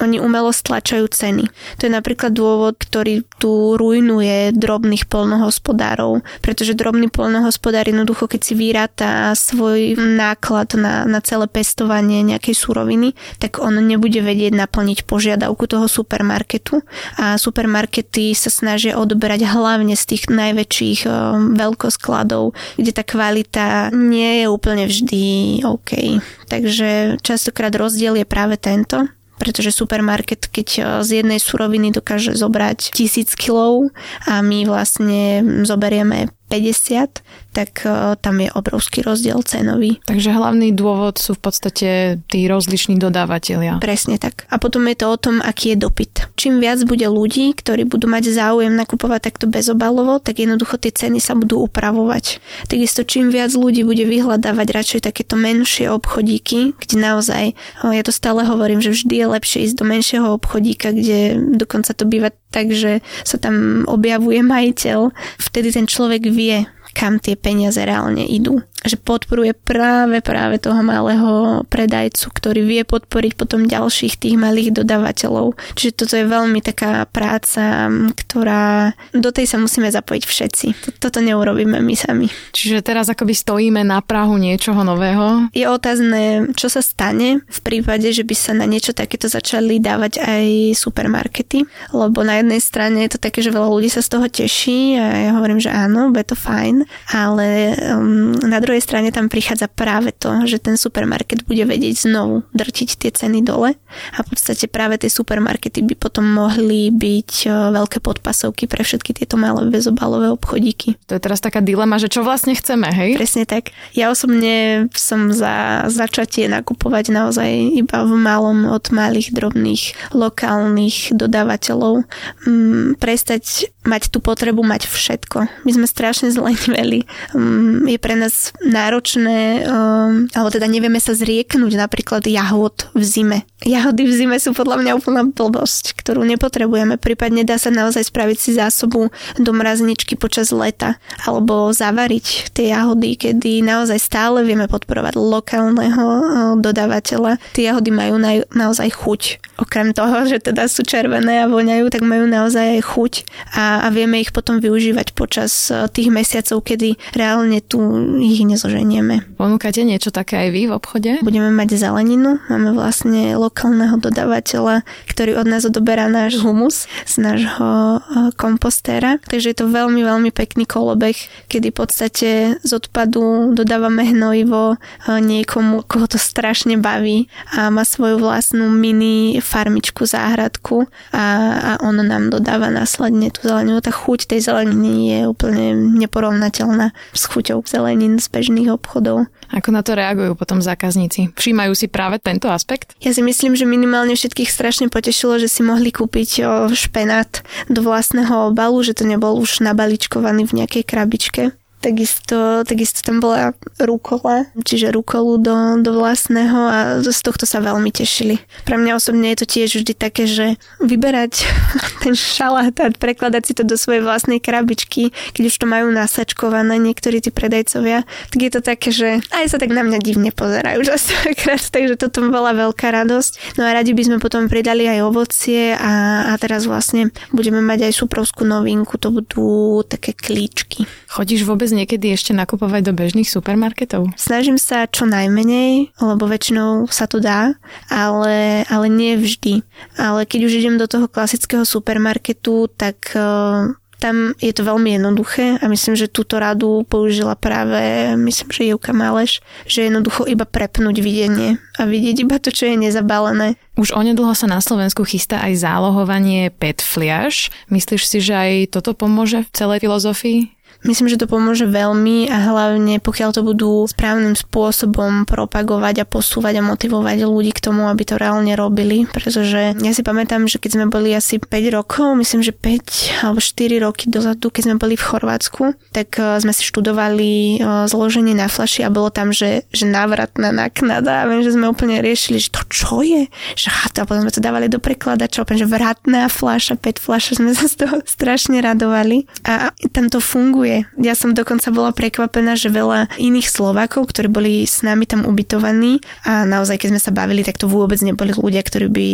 oni 0.00 0.16
umelo 0.20 0.56
stlačajú 0.56 1.04
ceny. 1.08 1.44
To 1.80 1.82
je 1.84 1.92
napríklad 1.92 2.32
dôvod, 2.32 2.80
ktorý 2.80 3.28
tu 3.36 3.76
rujnuje 3.76 4.56
drobných 4.56 5.04
polnohospodárov, 5.04 6.24
pretože 6.40 6.72
drobný 6.72 7.12
polnohospodár 7.12 7.84
jednoducho, 7.84 8.24
keď 8.24 8.40
si 8.40 8.54
vyráta 8.56 9.36
svoj 9.36 10.00
náklad 10.00 10.80
na, 10.80 11.04
na 11.04 11.20
celé 11.20 11.44
pestovanie 11.44 12.24
nejakej 12.24 12.56
suroviny, 12.56 13.12
tak 13.36 13.60
on 13.60 13.76
nebude 13.84 14.24
vedieť 14.24 14.56
naplniť 14.56 15.04
požiadavku 15.04 15.68
toho 15.68 15.88
supermarketu 15.92 16.80
a 17.20 17.36
supermarkety 17.36 18.32
sa 18.32 18.48
snažia 18.48 18.96
odberať 18.96 19.44
hlavne 19.44 19.73
hlavne 19.74 19.98
z 19.98 20.04
tých 20.14 20.30
najväčších 20.30 21.10
eh, 21.10 21.12
veľkoskladov, 21.58 22.54
kde 22.78 22.90
tá 22.94 23.02
kvalita 23.02 23.90
nie 23.90 24.42
je 24.42 24.46
úplne 24.46 24.86
vždy 24.86 25.22
OK. 25.66 26.22
Takže 26.46 27.18
častokrát 27.18 27.74
rozdiel 27.74 28.22
je 28.22 28.26
práve 28.28 28.54
tento, 28.54 29.10
pretože 29.42 29.74
supermarket, 29.74 30.46
keď 30.46 30.68
eh, 30.78 30.84
z 31.02 31.26
jednej 31.26 31.42
suroviny 31.42 31.90
dokáže 31.90 32.38
zobrať 32.38 32.94
tisíc 32.94 33.34
kilov 33.34 33.90
a 34.30 34.38
my 34.46 34.62
vlastne 34.70 35.42
zoberieme 35.66 36.30
50, 36.48 37.24
tak 37.54 37.86
uh, 37.86 38.14
tam 38.20 38.42
je 38.42 38.50
obrovský 38.52 39.02
rozdiel 39.02 39.40
cenový. 39.46 40.02
Takže 40.04 40.34
hlavný 40.34 40.74
dôvod 40.74 41.16
sú 41.16 41.38
v 41.38 41.40
podstate 41.40 41.88
tí 42.28 42.46
rozliční 42.50 43.00
dodávateľia. 43.00 43.78
Presne 43.80 44.20
tak. 44.20 44.44
A 44.50 44.60
potom 44.60 44.84
je 44.90 44.96
to 44.98 45.06
o 45.08 45.16
tom, 45.16 45.40
aký 45.40 45.74
je 45.74 45.82
dopyt. 45.82 46.34
Čím 46.34 46.60
viac 46.60 46.82
bude 46.84 47.06
ľudí, 47.06 47.54
ktorí 47.54 47.88
budú 47.88 48.10
mať 48.10 48.34
záujem 48.34 48.74
nakupovať 48.74 49.32
takto 49.32 49.46
bezobalovo, 49.46 50.18
tak 50.18 50.42
jednoducho 50.42 50.76
tie 50.76 50.92
ceny 50.92 51.18
sa 51.22 51.38
budú 51.38 51.62
upravovať. 51.64 52.42
Takisto 52.66 53.06
čím 53.06 53.30
viac 53.30 53.54
ľudí 53.54 53.86
bude 53.86 54.02
vyhľadávať 54.04 54.68
radšej 54.74 55.00
takéto 55.06 55.38
menšie 55.38 55.88
obchodíky, 55.90 56.74
kde 56.76 56.96
naozaj, 56.98 57.44
ja 57.82 58.02
to 58.02 58.12
stále 58.12 58.42
hovorím, 58.44 58.82
že 58.82 58.92
vždy 58.92 59.14
je 59.22 59.26
lepšie 59.26 59.58
ísť 59.70 59.76
do 59.78 59.84
menšieho 59.86 60.28
obchodíka, 60.36 60.90
kde 60.92 61.38
dokonca 61.56 61.94
to 61.94 62.04
býva 62.04 62.34
tak, 62.54 62.70
že 62.70 63.02
sa 63.26 63.38
tam 63.42 63.82
objavuje 63.90 64.38
majiteľ. 64.54 65.10
Vtedy 65.42 65.74
ten 65.74 65.86
človek 65.90 66.30
vie, 66.34 66.66
kam 66.98 67.22
tie 67.22 67.38
peniaze 67.38 67.86
reálne 67.86 68.26
idú 68.26 68.58
že 68.84 69.00
podporuje 69.00 69.56
práve 69.56 70.20
práve 70.20 70.60
toho 70.60 70.80
malého 70.84 71.64
predajcu, 71.68 72.26
ktorý 72.30 72.60
vie 72.64 72.82
podporiť 72.84 73.32
potom 73.36 73.64
ďalších 73.68 74.20
tých 74.20 74.36
malých 74.36 74.76
dodávateľov. 74.76 75.56
Čiže 75.76 75.92
toto 75.96 76.14
je 76.16 76.26
veľmi 76.28 76.60
taká 76.60 77.08
práca, 77.08 77.88
ktorá 78.12 78.92
do 79.12 79.30
tej 79.32 79.48
sa 79.48 79.56
musíme 79.60 79.88
zapojiť 79.88 80.24
všetci. 80.24 80.66
Toto 81.00 81.20
neurobíme 81.20 81.80
my 81.80 81.94
sami. 81.96 82.28
Čiže 82.52 82.84
teraz 82.84 83.08
akoby 83.08 83.34
stojíme 83.36 83.80
na 83.84 84.00
Prahu 84.04 84.36
niečoho 84.40 84.80
nového? 84.84 85.48
Je 85.56 85.64
otázne, 85.68 86.52
čo 86.56 86.68
sa 86.68 86.84
stane 86.84 87.40
v 87.44 87.60
prípade, 87.64 88.10
že 88.12 88.24
by 88.24 88.34
sa 88.36 88.52
na 88.52 88.68
niečo 88.68 88.92
takéto 88.92 89.28
začali 89.28 89.80
dávať 89.80 90.20
aj 90.20 90.44
supermarkety, 90.76 91.64
lebo 91.92 92.24
na 92.24 92.40
jednej 92.40 92.60
strane 92.60 93.04
je 93.06 93.16
to 93.16 93.22
také, 93.22 93.40
že 93.40 93.54
veľa 93.54 93.68
ľudí 93.70 93.90
sa 93.92 94.04
z 94.04 94.12
toho 94.12 94.26
teší 94.28 94.96
a 94.98 95.06
ja 95.28 95.30
hovorím, 95.36 95.60
že 95.60 95.70
áno, 95.70 96.10
bude 96.10 96.26
to 96.26 96.36
fajn, 96.36 96.84
ale 97.12 97.76
um, 97.94 98.32
na 98.44 98.58
druhej 98.58 98.73
druhej 98.74 98.90
strane 98.90 99.14
tam 99.14 99.30
prichádza 99.30 99.70
práve 99.70 100.10
to, 100.10 100.50
že 100.50 100.58
ten 100.58 100.74
supermarket 100.74 101.46
bude 101.46 101.62
vedieť 101.62 102.10
znovu 102.10 102.42
drtiť 102.58 103.06
tie 103.06 103.10
ceny 103.14 103.46
dole 103.46 103.78
a 103.78 104.18
v 104.18 104.26
podstate 104.26 104.66
práve 104.66 104.98
tie 104.98 105.06
supermarkety 105.06 105.86
by 105.86 105.94
potom 105.94 106.26
mohli 106.26 106.90
byť 106.90 107.46
e, 107.46 107.70
veľké 107.70 108.02
podpasovky 108.02 108.66
pre 108.66 108.82
všetky 108.82 109.14
tieto 109.14 109.38
malé 109.38 109.70
bezobalové 109.70 110.34
obchodíky. 110.34 110.98
To 111.06 111.14
je 111.14 111.22
teraz 111.22 111.38
taká 111.38 111.62
dilema, 111.62 112.02
že 112.02 112.10
čo 112.10 112.26
vlastne 112.26 112.58
chceme, 112.58 112.90
hej? 112.90 113.14
Presne 113.14 113.46
tak. 113.46 113.70
Ja 113.94 114.10
osobne 114.10 114.90
som 114.90 115.30
za 115.30 115.86
začatie 115.86 116.50
nakupovať 116.50 117.14
naozaj 117.14 117.78
iba 117.78 118.02
v 118.02 118.12
malom 118.18 118.66
od 118.66 118.90
malých, 118.90 119.30
drobných, 119.30 120.10
lokálnych 120.10 121.14
dodávateľov. 121.14 122.02
Mm, 122.42 122.98
prestať 122.98 123.70
mať 123.84 124.08
tú 124.08 124.18
potrebu 124.18 124.64
mať 124.64 124.88
všetko. 124.88 125.64
My 125.68 125.70
sme 125.70 125.86
strašne 125.86 126.32
zleniveli. 126.32 127.04
Mm, 127.36 127.84
je 127.88 127.98
pre 128.00 128.16
nás 128.16 128.56
náročné, 128.64 129.68
um, 129.68 130.24
alebo 130.32 130.50
teda 130.50 130.64
nevieme 130.64 130.98
sa 130.98 131.12
zrieknúť 131.12 131.76
napríklad 131.76 132.24
jahod 132.24 132.88
v 132.96 133.02
zime. 133.04 133.38
Jahody 133.64 134.08
v 134.08 134.12
zime 134.12 134.36
sú 134.40 134.52
podľa 134.56 134.80
mňa 134.80 134.92
úplná 134.96 135.22
blbosť, 135.24 135.96
ktorú 136.00 136.24
nepotrebujeme. 136.24 136.96
Prípadne 137.00 137.44
dá 137.44 137.60
sa 137.60 137.72
naozaj 137.72 138.08
spraviť 138.08 138.38
si 138.40 138.50
zásobu 138.56 139.12
do 139.36 139.50
mrazničky 139.52 140.16
počas 140.16 140.52
leta, 140.52 140.96
alebo 141.24 141.72
zavariť 141.72 142.56
tie 142.56 142.72
jahody, 142.72 143.16
kedy 143.16 143.64
naozaj 143.64 144.00
stále 144.00 144.44
vieme 144.44 144.68
podporovať 144.68 145.16
lokálneho 145.16 146.04
uh, 146.04 146.52
dodávateľa. 146.60 147.40
Tie 147.52 147.68
jahody 147.68 147.92
majú 147.92 148.16
na, 148.16 148.40
naozaj 148.52 148.88
chuť. 148.96 149.22
Okrem 149.60 149.94
toho, 149.94 150.26
že 150.26 150.42
teda 150.42 150.66
sú 150.66 150.82
červené 150.82 151.44
a 151.44 151.50
voňajú, 151.50 151.86
tak 151.92 152.02
majú 152.02 152.26
naozaj 152.26 152.80
aj 152.80 152.82
chuť. 152.84 153.12
A 153.54 153.73
a, 153.74 153.86
a 153.86 153.88
vieme 153.90 154.22
ich 154.22 154.30
potom 154.30 154.62
využívať 154.62 155.18
počas 155.18 155.50
e, 155.74 155.90
tých 155.90 156.14
mesiacov, 156.14 156.62
kedy 156.62 156.94
reálne 157.18 157.58
tu 157.58 157.82
ich 158.22 158.46
nezoženieme. 158.46 159.34
Ponúkate 159.34 159.82
niečo 159.82 160.14
také 160.14 160.46
aj 160.46 160.48
vy 160.54 160.62
v 160.70 160.72
obchode? 160.78 161.10
Budeme 161.26 161.50
mať 161.50 161.74
zeleninu, 161.74 162.38
máme 162.46 162.70
vlastne 162.70 163.34
lokálneho 163.34 163.98
dodávateľa, 163.98 164.86
ktorý 165.10 165.42
od 165.42 165.46
nás 165.50 165.66
odoberá 165.66 166.06
náš 166.06 166.38
humus 166.38 166.86
z 167.02 167.14
nášho 167.18 167.98
e, 167.98 167.98
kompostéra, 168.38 169.18
takže 169.26 169.50
je 169.50 169.58
to 169.58 169.66
veľmi, 169.66 170.06
veľmi 170.06 170.30
pekný 170.30 170.70
kolobeh, 170.70 171.16
kedy 171.50 171.74
v 171.74 171.76
podstate 171.76 172.30
z 172.62 172.70
odpadu 172.70 173.50
dodávame 173.56 174.06
hnojivo 174.14 174.74
e, 174.74 174.76
niekomu, 175.18 175.82
koho 175.82 176.06
to 176.06 176.20
strašne 176.20 176.78
baví 176.78 177.26
a 177.50 177.72
má 177.72 177.82
svoju 177.82 178.22
vlastnú 178.22 178.70
mini 178.70 179.42
farmičku, 179.42 180.06
záhradku 180.06 180.86
a, 181.10 181.24
a 181.56 181.72
on 181.80 181.96
nám 182.04 182.28
dodáva 182.28 182.68
následne 182.68 183.32
tú 183.32 183.48
zeleninu. 183.48 183.63
Tá 183.64 183.92
chuť 183.92 184.30
tej 184.30 184.40
zeleniny 184.44 184.92
je 185.10 185.18
úplne 185.28 185.76
neporovnateľná 186.00 186.92
s 187.12 187.22
chuťou 187.28 187.64
zelenín 187.64 188.20
z 188.20 188.26
bežných 188.28 188.72
obchodov. 188.72 189.28
Ako 189.52 189.70
na 189.72 189.84
to 189.84 189.96
reagujú 189.96 190.36
potom 190.36 190.60
zákazníci? 190.60 191.36
Všímajú 191.36 191.72
si 191.76 191.86
práve 191.88 192.20
tento 192.20 192.48
aspekt? 192.48 192.96
Ja 193.00 193.12
si 193.12 193.20
myslím, 193.24 193.56
že 193.56 193.68
minimálne 193.68 194.16
všetkých 194.16 194.50
strašne 194.50 194.86
potešilo, 194.92 195.40
že 195.40 195.48
si 195.48 195.64
mohli 195.64 195.92
kúpiť 195.92 196.44
špenát 196.72 197.44
do 197.70 197.80
vlastného 197.84 198.52
obalu, 198.52 198.80
že 198.84 198.96
to 198.96 199.08
nebol 199.08 199.36
už 199.38 199.64
nabaličkovaný 199.64 200.48
v 200.48 200.64
nejakej 200.64 200.82
krabičke. 200.84 201.42
Takisto, 201.84 202.64
takisto 202.64 203.04
tam 203.04 203.20
bola 203.20 203.52
rukola, 203.76 204.48
čiže 204.64 204.88
rukolu 204.88 205.36
do, 205.36 205.84
do 205.84 206.00
vlastného 206.00 206.56
a 206.64 206.78
z 207.04 207.20
tohto 207.20 207.44
sa 207.44 207.60
veľmi 207.60 207.92
tešili. 207.92 208.40
Pre 208.64 208.80
mňa 208.80 208.96
osobne 208.96 209.28
je 209.36 209.44
to 209.44 209.46
tiež 209.52 209.84
vždy 209.84 209.92
také, 209.92 210.24
že 210.24 210.56
vyberať 210.80 211.44
ten 212.08 212.16
šalát 212.16 212.72
a 212.80 212.88
prekladať 212.88 213.42
si 213.44 213.52
to 213.52 213.68
do 213.68 213.76
svojej 213.76 214.00
vlastnej 214.00 214.40
krabičky, 214.40 215.12
keď 215.36 215.42
už 215.52 215.56
to 215.60 215.66
majú 215.68 215.92
nasačkované 215.92 216.80
niektorí 216.80 217.20
tí 217.20 217.28
predajcovia, 217.28 218.08
tak 218.32 218.38
je 218.40 218.50
to 218.56 218.60
také, 218.64 218.88
že 218.88 219.20
aj 219.36 219.52
sa 219.52 219.60
tak 219.60 219.68
na 219.68 219.84
mňa 219.84 220.00
divne 220.00 220.32
pozerajú 220.32 220.88
častokrát, 220.88 221.60
takže 221.74 222.00
toto 222.00 222.24
bola 222.32 222.56
veľká 222.56 222.96
radosť. 222.96 223.60
No 223.60 223.68
a 223.68 223.76
radi 223.76 223.92
by 223.92 224.08
sme 224.08 224.16
potom 224.24 224.48
pridali 224.48 224.88
aj 224.88 225.04
ovocie 225.04 225.76
a, 225.76 226.32
a 226.32 226.40
teraz 226.40 226.64
vlastne 226.64 227.12
budeme 227.28 227.60
mať 227.60 227.92
aj 227.92 228.00
suprovskú 228.00 228.48
novinku, 228.48 228.96
to 228.96 229.12
budú 229.12 229.84
také 229.84 230.16
klíčky. 230.16 230.88
Chodíš 231.12 231.44
vôbec 231.44 231.73
niekedy 231.74 232.14
ešte 232.14 232.30
nakupovať 232.30 232.86
do 232.86 232.92
bežných 232.94 233.26
supermarketov? 233.26 234.14
Snažím 234.14 234.56
sa 234.56 234.86
čo 234.86 235.04
najmenej, 235.04 235.90
lebo 235.98 236.24
väčšinou 236.30 236.86
sa 236.88 237.10
to 237.10 237.18
dá, 237.18 237.58
ale, 237.90 238.62
ale 238.70 238.86
nie 238.86 239.18
vždy. 239.18 239.66
Ale 239.98 240.24
keď 240.24 240.40
už 240.46 240.52
idem 240.62 240.76
do 240.78 240.86
toho 240.86 241.10
klasického 241.10 241.66
supermarketu, 241.66 242.70
tak 242.78 243.12
uh, 243.18 243.74
tam 244.04 244.36
je 244.36 244.52
to 244.52 244.68
veľmi 244.68 245.00
jednoduché 245.00 245.56
a 245.56 245.64
myslím, 245.64 245.96
že 245.96 246.12
túto 246.12 246.36
radu 246.36 246.84
použila 246.84 247.32
práve, 247.32 248.12
myslím, 248.20 248.48
že 248.52 248.68
Jevka 248.68 248.92
Maleš, 248.92 249.40
že 249.64 249.88
jednoducho 249.88 250.28
iba 250.28 250.44
prepnúť 250.44 251.00
videnie 251.00 251.56
a 251.80 251.88
vidieť 251.88 252.16
iba 252.20 252.36
to, 252.36 252.52
čo 252.52 252.68
je 252.68 252.76
nezabalené. 252.76 253.56
Už 253.80 253.96
onedlho 253.96 254.36
sa 254.36 254.44
na 254.44 254.60
Slovensku 254.60 255.08
chystá 255.08 255.40
aj 255.40 255.56
zálohovanie 255.64 256.52
PET 256.52 256.84
fliaž. 256.84 257.48
Myslíš 257.72 258.04
si, 258.04 258.18
že 258.20 258.36
aj 258.36 258.76
toto 258.76 258.92
pomôže 258.92 259.48
v 259.48 259.50
celej 259.56 259.80
filozofii? 259.80 260.52
Myslím, 260.84 261.08
že 261.08 261.16
to 261.16 261.24
pomôže 261.24 261.64
veľmi 261.64 262.28
a 262.28 262.44
hlavne 262.44 263.00
pokiaľ 263.00 263.32
to 263.32 263.40
budú 263.40 263.88
správnym 263.88 264.36
spôsobom 264.36 265.24
propagovať 265.24 266.04
a 266.04 266.08
posúvať 266.08 266.60
a 266.60 266.66
motivovať 266.66 267.24
ľudí 267.24 267.56
k 267.56 267.64
tomu, 267.64 267.88
aby 267.88 268.04
to 268.04 268.20
reálne 268.20 268.52
robili. 268.52 269.08
Pretože 269.08 269.72
ja 269.80 269.92
si 269.96 270.04
pamätám, 270.04 270.44
že 270.44 270.60
keď 270.60 270.70
sme 270.76 270.86
boli 270.92 271.16
asi 271.16 271.40
5 271.40 271.48
rokov, 271.72 272.20
myslím, 272.20 272.44
že 272.44 272.52
5 272.52 273.24
alebo 273.24 273.40
4 273.40 273.80
roky 273.80 274.12
dozadu, 274.12 274.52
keď 274.52 274.62
sme 274.68 274.76
boli 274.76 275.00
v 275.00 275.08
Chorvátsku, 275.08 275.72
tak 275.96 276.20
e, 276.20 276.36
sme 276.44 276.52
si 276.52 276.68
študovali 276.68 277.32
e, 277.32 277.88
zloženie 277.88 278.36
na 278.36 278.52
flaši 278.52 278.84
a 278.84 278.92
bolo 278.92 279.08
tam, 279.08 279.32
že, 279.32 279.64
že 279.72 279.88
návratná 279.88 280.52
naknada 280.52 281.24
a 281.24 281.28
viem, 281.32 281.40
že 281.40 281.56
sme 281.56 281.72
úplne 281.72 282.04
riešili, 282.04 282.36
že 282.36 282.52
to 282.52 282.60
čo 282.68 283.00
je? 283.00 283.24
Že 283.56 283.72
a 283.72 284.04
potom 284.04 284.28
sme 284.28 284.36
to 284.36 284.44
dávali 284.44 284.68
do 284.68 284.76
prekladača, 284.76 285.48
úplne, 285.48 285.64
že 285.64 285.70
vratná 285.70 286.28
flaša, 286.28 286.76
5 286.76 287.00
flaša, 287.00 287.40
sme 287.40 287.56
sa 287.56 287.64
z 287.72 287.88
toho 287.88 288.04
strašne 288.20 288.60
radovali. 288.60 289.24
A 289.48 289.72
tam 289.88 290.12
to 290.12 290.20
funguje 290.20 290.73
Ja 290.98 291.14
som 291.14 291.36
dokonca 291.36 291.70
bola 291.70 291.94
prekvapená, 291.94 292.58
že 292.58 292.72
veľa 292.72 293.12
iných 293.20 293.48
Slovákov, 293.48 294.10
ktorí 294.10 294.28
boli 294.32 294.52
s 294.66 294.82
nami 294.82 295.06
tam 295.06 295.22
ubytovaní 295.28 296.02
a 296.26 296.42
naozaj, 296.48 296.80
keď 296.80 296.88
sme 296.96 297.00
sa 297.02 297.12
bavili, 297.14 297.46
tak 297.46 297.60
to 297.60 297.70
vôbec 297.70 298.00
neboli 298.02 298.34
ľudia, 298.34 298.64
ktorí 298.64 298.86
by 298.90 299.08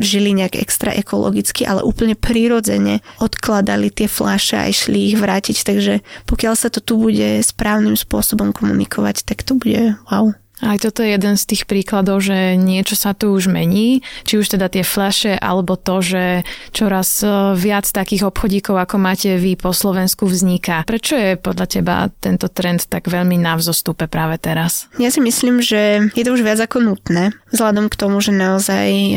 žili 0.00 0.32
nejak 0.32 0.56
extra 0.56 0.94
ekologicky, 0.94 1.66
ale 1.66 1.84
úplne 1.84 2.14
prirodzene 2.14 3.04
odkladali 3.20 3.90
tie 3.90 4.08
fľaše 4.08 4.56
a 4.56 4.70
išli 4.70 5.12
ich 5.12 5.16
vrátiť. 5.18 5.56
Takže 5.66 5.94
pokiaľ 6.24 6.54
sa 6.54 6.68
to 6.70 6.80
tu 6.80 6.96
bude 6.96 7.42
správnym 7.42 7.98
spôsobom 7.98 8.54
komunikovať, 8.54 9.26
tak 9.26 9.42
to 9.42 9.58
bude 9.58 9.98
wow. 10.08 10.32
Aj 10.64 10.80
toto 10.80 11.04
je 11.04 11.12
jeden 11.12 11.36
z 11.36 11.44
tých 11.44 11.68
príkladov, 11.68 12.24
že 12.24 12.56
niečo 12.56 12.96
sa 12.96 13.12
tu 13.12 13.36
už 13.36 13.52
mení, 13.52 14.00
či 14.24 14.40
už 14.40 14.56
teda 14.56 14.72
tie 14.72 14.80
fľaše, 14.80 15.36
alebo 15.36 15.76
to, 15.76 16.00
že 16.00 16.24
čoraz 16.72 17.20
e, 17.20 17.52
viac 17.52 17.84
takých 17.84 18.24
obchodíkov, 18.32 18.80
ako 18.80 18.96
máte 18.96 19.36
vy 19.36 19.60
po 19.60 19.76
Slovensku 19.76 20.24
vzniká. 20.24 20.88
Prečo 20.88 21.20
je 21.20 21.36
podľa 21.36 21.66
teba 21.68 21.96
tento 22.24 22.48
trend 22.48 22.88
tak 22.88 23.12
veľmi 23.12 23.36
na 23.36 23.60
vzostupe 23.60 24.08
práve 24.08 24.40
teraz? 24.40 24.88
Ja 24.96 25.12
si 25.12 25.20
myslím, 25.20 25.60
že 25.60 26.08
je 26.16 26.24
to 26.24 26.32
už 26.32 26.40
viac 26.40 26.64
ako 26.64 26.80
nutné, 26.80 27.36
vzhľadom 27.52 27.92
k 27.92 27.98
tomu, 28.00 28.24
že 28.24 28.32
naozaj 28.32 28.88
e, 28.88 29.14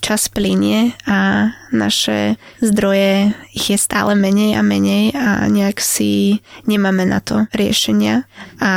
čas 0.00 0.32
plinie 0.32 0.96
a 1.04 1.52
naše 1.72 2.36
zdroje 2.60 3.32
ich 3.56 3.72
je 3.72 3.78
stále 3.80 4.14
menej 4.14 4.54
a 4.56 4.62
menej 4.62 5.16
a 5.16 5.48
nejak 5.48 5.80
si 5.80 6.40
nemáme 6.68 7.08
na 7.08 7.18
to 7.18 7.48
riešenia. 7.56 8.28
A 8.60 8.70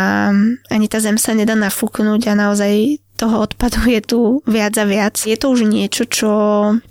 ani 0.72 0.88
tá 0.88 0.98
zem 1.04 1.20
sa 1.20 1.36
nedá 1.36 1.54
nafúknuť 1.54 2.22
a 2.32 2.34
naozaj 2.34 3.05
toho 3.16 3.48
odpadu 3.48 3.88
je 3.88 4.02
tu 4.04 4.20
viac 4.44 4.76
a 4.76 4.86
viac. 4.86 5.16
Je 5.24 5.40
to 5.40 5.50
už 5.52 5.64
niečo, 5.64 6.04
čo, 6.04 6.34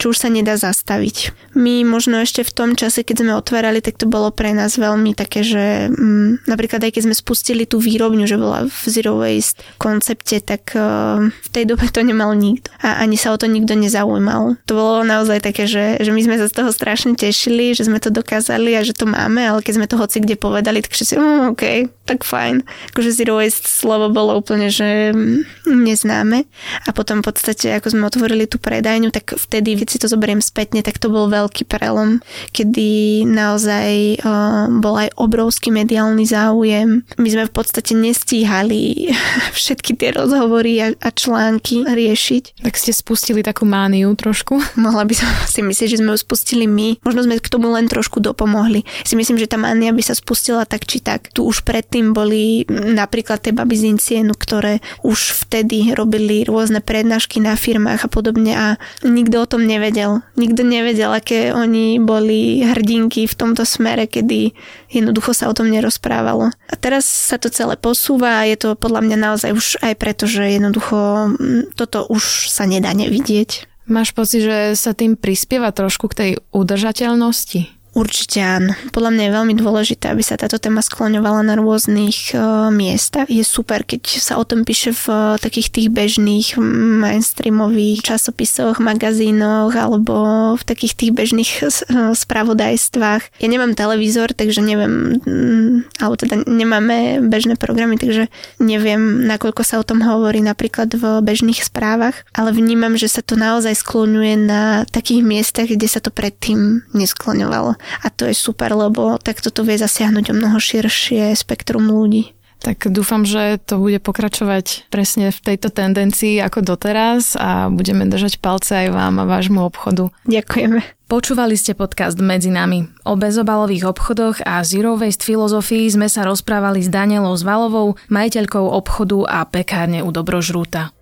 čo 0.00 0.06
už 0.10 0.16
sa 0.16 0.32
nedá 0.32 0.56
zastaviť. 0.56 1.36
My 1.54 1.84
možno 1.84 2.18
ešte 2.18 2.42
v 2.42 2.54
tom 2.54 2.70
čase, 2.74 3.04
keď 3.06 3.16
sme 3.22 3.32
otvárali, 3.38 3.78
tak 3.84 4.00
to 4.00 4.08
bolo 4.08 4.32
pre 4.32 4.56
nás 4.56 4.74
veľmi 4.80 5.12
také, 5.12 5.44
že 5.44 5.92
mm, 5.92 6.48
napríklad 6.48 6.82
aj 6.82 6.96
keď 6.96 7.02
sme 7.06 7.14
spustili 7.14 7.62
tú 7.68 7.78
výrobňu, 7.78 8.24
že 8.26 8.40
bola 8.40 8.66
v 8.66 8.80
Zero 8.88 9.20
Waste 9.20 9.62
koncepte, 9.78 10.40
tak 10.40 10.72
uh, 10.74 11.28
v 11.28 11.48
tej 11.52 11.68
dobe 11.68 11.86
to 11.92 12.00
nemal 12.02 12.32
nikto. 12.32 12.72
A 12.80 13.04
ani 13.04 13.20
sa 13.20 13.30
o 13.30 13.38
to 13.38 13.46
nikto 13.46 13.76
nezaujímal. 13.76 14.58
To 14.66 14.72
bolo 14.74 15.06
naozaj 15.06 15.44
také, 15.44 15.68
že, 15.68 16.00
že 16.00 16.10
my 16.10 16.20
sme 16.24 16.36
sa 16.40 16.48
z 16.48 16.56
toho 16.56 16.70
strašne 16.72 17.14
tešili, 17.14 17.76
že 17.76 17.86
sme 17.86 18.00
to 18.00 18.08
dokázali 18.10 18.74
a 18.74 18.82
že 18.82 18.96
to 18.96 19.04
máme, 19.06 19.44
ale 19.44 19.60
keď 19.62 19.72
sme 19.78 19.86
to 19.86 20.00
hoci 20.00 20.24
kde 20.24 20.40
povedali, 20.40 20.80
tak 20.80 20.90
všetci, 20.90 21.14
mm, 21.20 21.42
OK, 21.54 21.64
tak 22.08 22.24
fajn. 22.24 22.66
Akože 22.96 23.14
Zero 23.14 23.38
Waste 23.38 23.68
slovo 23.68 24.10
bolo 24.10 24.34
úplne, 24.34 24.72
že 24.72 25.14
mm, 25.14 25.70
nezná 25.86 26.13
známe. 26.14 26.46
A 26.86 26.94
potom 26.94 27.18
v 27.18 27.34
podstate, 27.34 27.74
ako 27.74 27.90
sme 27.90 28.06
otvorili 28.06 28.46
tú 28.46 28.62
predajňu, 28.62 29.10
tak 29.10 29.34
vtedy, 29.34 29.74
keď 29.74 29.88
si 29.90 29.98
to 29.98 30.06
zoberiem 30.06 30.38
spätne, 30.38 30.86
tak 30.86 31.02
to 31.02 31.10
bol 31.10 31.26
veľký 31.26 31.66
prelom, 31.66 32.22
kedy 32.54 33.26
naozaj 33.26 34.22
uh, 34.22 34.70
bol 34.78 34.94
aj 34.94 35.10
obrovský 35.18 35.74
mediálny 35.74 36.22
záujem. 36.22 37.02
My 37.18 37.28
sme 37.28 37.50
v 37.50 37.52
podstate 37.52 37.98
nestíhali 37.98 39.10
všetky 39.58 39.98
tie 39.98 40.14
rozhovory 40.14 40.78
a, 40.78 40.88
a 40.94 41.10
články 41.10 41.82
riešiť. 41.82 42.62
Tak 42.62 42.78
ste 42.78 42.94
spustili 42.94 43.42
takú 43.42 43.66
mániu 43.66 44.14
trošku? 44.14 44.62
Mohla 44.84 45.02
by 45.02 45.14
som 45.18 45.28
si 45.50 45.66
myslieť, 45.66 45.98
že 45.98 46.00
sme 46.00 46.14
ju 46.14 46.18
spustili 46.22 46.70
my. 46.70 47.02
Možno 47.02 47.26
sme 47.26 47.42
k 47.42 47.50
tomu 47.50 47.74
len 47.74 47.90
trošku 47.90 48.22
dopomohli. 48.22 48.86
Si 49.02 49.18
myslím, 49.18 49.42
že 49.42 49.50
tá 49.50 49.58
mánia 49.58 49.90
by 49.90 50.02
sa 50.06 50.14
spustila 50.14 50.62
tak 50.62 50.86
či 50.86 51.02
tak. 51.02 51.34
Tu 51.34 51.42
už 51.42 51.66
predtým 51.66 52.14
boli 52.14 52.62
napríklad 52.70 53.42
tie 53.42 53.50
baby 53.50 53.74
z 53.74 53.84
Incienu, 53.96 54.36
ktoré 54.38 54.78
už 55.02 55.34
vtedy 55.46 55.96
robili 56.04 56.44
rôzne 56.44 56.84
prednášky 56.84 57.40
na 57.40 57.56
firmách 57.56 58.04
a 58.04 58.12
podobne 58.12 58.52
a 58.52 58.66
nikto 59.00 59.40
o 59.40 59.48
tom 59.48 59.64
nevedel. 59.64 60.20
Nikto 60.36 60.60
nevedel, 60.60 61.10
aké 61.16 61.56
oni 61.56 61.96
boli 61.96 62.60
hrdinky 62.60 63.24
v 63.24 63.34
tomto 63.34 63.64
smere, 63.64 64.04
kedy 64.04 64.52
jednoducho 64.92 65.32
sa 65.32 65.48
o 65.48 65.56
tom 65.56 65.72
nerozprávalo. 65.72 66.52
A 66.52 66.74
teraz 66.76 67.08
sa 67.08 67.40
to 67.40 67.48
celé 67.48 67.80
posúva 67.80 68.44
a 68.44 68.46
je 68.46 68.60
to 68.60 68.68
podľa 68.76 69.00
mňa 69.00 69.16
naozaj 69.16 69.50
už 69.56 69.66
aj 69.80 69.94
preto, 69.96 70.28
že 70.28 70.44
jednoducho 70.60 71.32
mm, 71.34 71.74
toto 71.74 72.04
už 72.12 72.52
sa 72.52 72.68
nedá 72.68 72.92
nevidieť. 72.92 73.66
Máš 73.88 74.16
pocit, 74.16 74.44
že 74.44 74.76
sa 74.76 74.96
tým 74.96 75.16
prispieva 75.16 75.68
trošku 75.68 76.08
k 76.12 76.16
tej 76.16 76.30
udržateľnosti? 76.56 77.83
Určite 77.94 78.42
áno. 78.42 78.74
Podľa 78.90 79.10
mňa 79.14 79.22
je 79.22 79.36
veľmi 79.38 79.54
dôležité, 79.54 80.10
aby 80.10 80.18
sa 80.26 80.34
táto 80.34 80.58
téma 80.58 80.82
skloňovala 80.82 81.46
na 81.46 81.54
rôznych 81.54 82.34
uh, 82.34 82.66
miestach. 82.74 83.30
Je 83.30 83.46
super, 83.46 83.86
keď 83.86 84.18
sa 84.18 84.34
o 84.34 84.42
tom 84.42 84.66
píše 84.66 84.90
v 84.90 85.04
uh, 85.06 85.38
takých 85.38 85.70
tých 85.70 85.88
bežných 85.94 86.58
mainstreamových 86.58 88.02
časopisoch, 88.02 88.82
magazínoch 88.82 89.70
alebo 89.78 90.14
v 90.58 90.62
takých 90.66 90.94
tých 90.98 91.12
bežných 91.14 91.50
uh, 91.62 92.10
spravodajstvách. 92.18 93.38
Ja 93.38 93.46
nemám 93.46 93.78
televízor, 93.78 94.34
takže 94.34 94.58
neviem, 94.58 95.22
um, 95.22 95.86
alebo 96.02 96.18
teda 96.18 96.42
nemáme 96.50 97.22
bežné 97.22 97.54
programy, 97.54 97.94
takže 97.94 98.26
neviem, 98.58 99.22
nakoľko 99.22 99.62
sa 99.62 99.78
o 99.78 99.86
tom 99.86 100.02
hovorí 100.02 100.42
napríklad 100.42 100.90
v 100.98 101.22
bežných 101.22 101.62
správach, 101.62 102.26
ale 102.34 102.50
vnímam, 102.50 102.98
že 102.98 103.06
sa 103.06 103.22
to 103.22 103.38
naozaj 103.38 103.70
skloňuje 103.78 104.34
na 104.34 104.82
takých 104.90 105.22
miestach, 105.22 105.70
kde 105.70 105.86
sa 105.86 106.02
to 106.02 106.10
predtým 106.10 106.82
neskloňovalo. 106.90 107.83
A 108.02 108.06
to 108.08 108.28
je 108.28 108.34
super, 108.36 108.72
lebo 108.72 109.16
takto 109.20 109.48
to 109.52 109.62
vie 109.66 109.76
zasiahnuť 109.78 110.32
o 110.32 110.34
mnoho 110.34 110.58
širšie 110.60 111.36
spektrum 111.36 111.88
ľudí. 111.88 112.34
Tak 112.64 112.88
dúfam, 112.88 113.28
že 113.28 113.60
to 113.60 113.76
bude 113.76 114.00
pokračovať 114.00 114.88
presne 114.88 115.28
v 115.28 115.36
tejto 115.36 115.68
tendencii 115.68 116.40
ako 116.40 116.64
doteraz 116.64 117.36
a 117.36 117.68
budeme 117.68 118.08
držať 118.08 118.40
palce 118.40 118.72
aj 118.72 118.88
vám 118.88 119.20
a 119.20 119.28
vášmu 119.28 119.60
obchodu. 119.60 120.08
Ďakujeme. 120.24 120.80
Počúvali 121.04 121.60
ste 121.60 121.76
podcast 121.76 122.16
Medzi 122.16 122.48
nami. 122.48 122.88
O 123.04 123.20
bezobalových 123.20 123.84
obchodoch 123.92 124.40
a 124.48 124.64
zero 124.64 124.96
waste 124.96 125.28
filozofii 125.28 125.92
sme 125.92 126.08
sa 126.08 126.24
rozprávali 126.24 126.80
s 126.80 126.88
Danielou 126.88 127.36
Zvalovou, 127.36 128.00
majiteľkou 128.08 128.64
obchodu 128.72 129.28
a 129.28 129.44
pekárne 129.44 130.00
u 130.00 130.08
Dobrožrúta. 130.08 130.93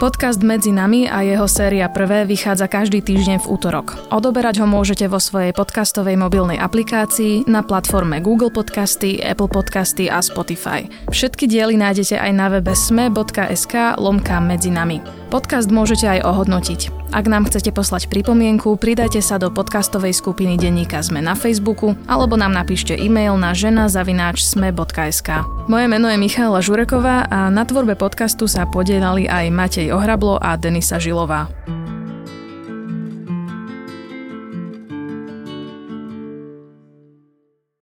Podcast 0.00 0.40
Medzi 0.40 0.72
nami 0.72 1.04
a 1.04 1.20
jeho 1.20 1.44
séria 1.44 1.84
prvé 1.92 2.24
vychádza 2.24 2.72
každý 2.72 3.04
týždeň 3.04 3.44
v 3.44 3.50
útorok. 3.52 4.00
Odoberať 4.08 4.64
ho 4.64 4.66
môžete 4.66 5.04
vo 5.12 5.20
svojej 5.20 5.52
podcastovej 5.52 6.16
mobilnej 6.16 6.56
aplikácii 6.56 7.44
na 7.44 7.60
platforme 7.60 8.16
Google 8.24 8.48
Podcasty, 8.48 9.20
Apple 9.20 9.52
Podcasty 9.52 10.08
a 10.08 10.24
Spotify. 10.24 10.88
Všetky 11.12 11.44
diely 11.44 11.76
nájdete 11.76 12.16
aj 12.16 12.32
na 12.32 12.48
webe 12.48 12.72
sme.sk 12.72 14.00
lomka 14.00 14.40
medzi 14.40 14.72
nami. 14.72 15.04
Podcast 15.28 15.68
môžete 15.68 16.08
aj 16.08 16.24
ohodnotiť. 16.24 17.00
Ak 17.10 17.26
nám 17.26 17.50
chcete 17.50 17.74
poslať 17.74 18.06
pripomienku, 18.06 18.78
pridajte 18.78 19.18
sa 19.18 19.34
do 19.34 19.50
podcastovej 19.50 20.14
skupiny 20.14 20.54
Denníka 20.54 21.02
Sme 21.02 21.18
na 21.18 21.34
Facebooku 21.34 21.98
alebo 22.06 22.38
nám 22.38 22.54
napíšte 22.54 22.94
e-mail 22.94 23.34
na 23.34 23.50
žena.sme.sk. 23.50 25.28
Moje 25.66 25.86
meno 25.90 26.06
je 26.06 26.18
Michála 26.22 26.62
Žureková 26.62 27.26
a 27.26 27.50
na 27.50 27.66
tvorbe 27.66 27.98
podcastu 27.98 28.46
sa 28.46 28.62
podielali 28.62 29.26
aj 29.26 29.50
Matej 29.50 29.89
Ohrablo 29.92 30.38
a 30.40 30.56
Denisa 30.56 30.98
Žilová. 30.98 31.48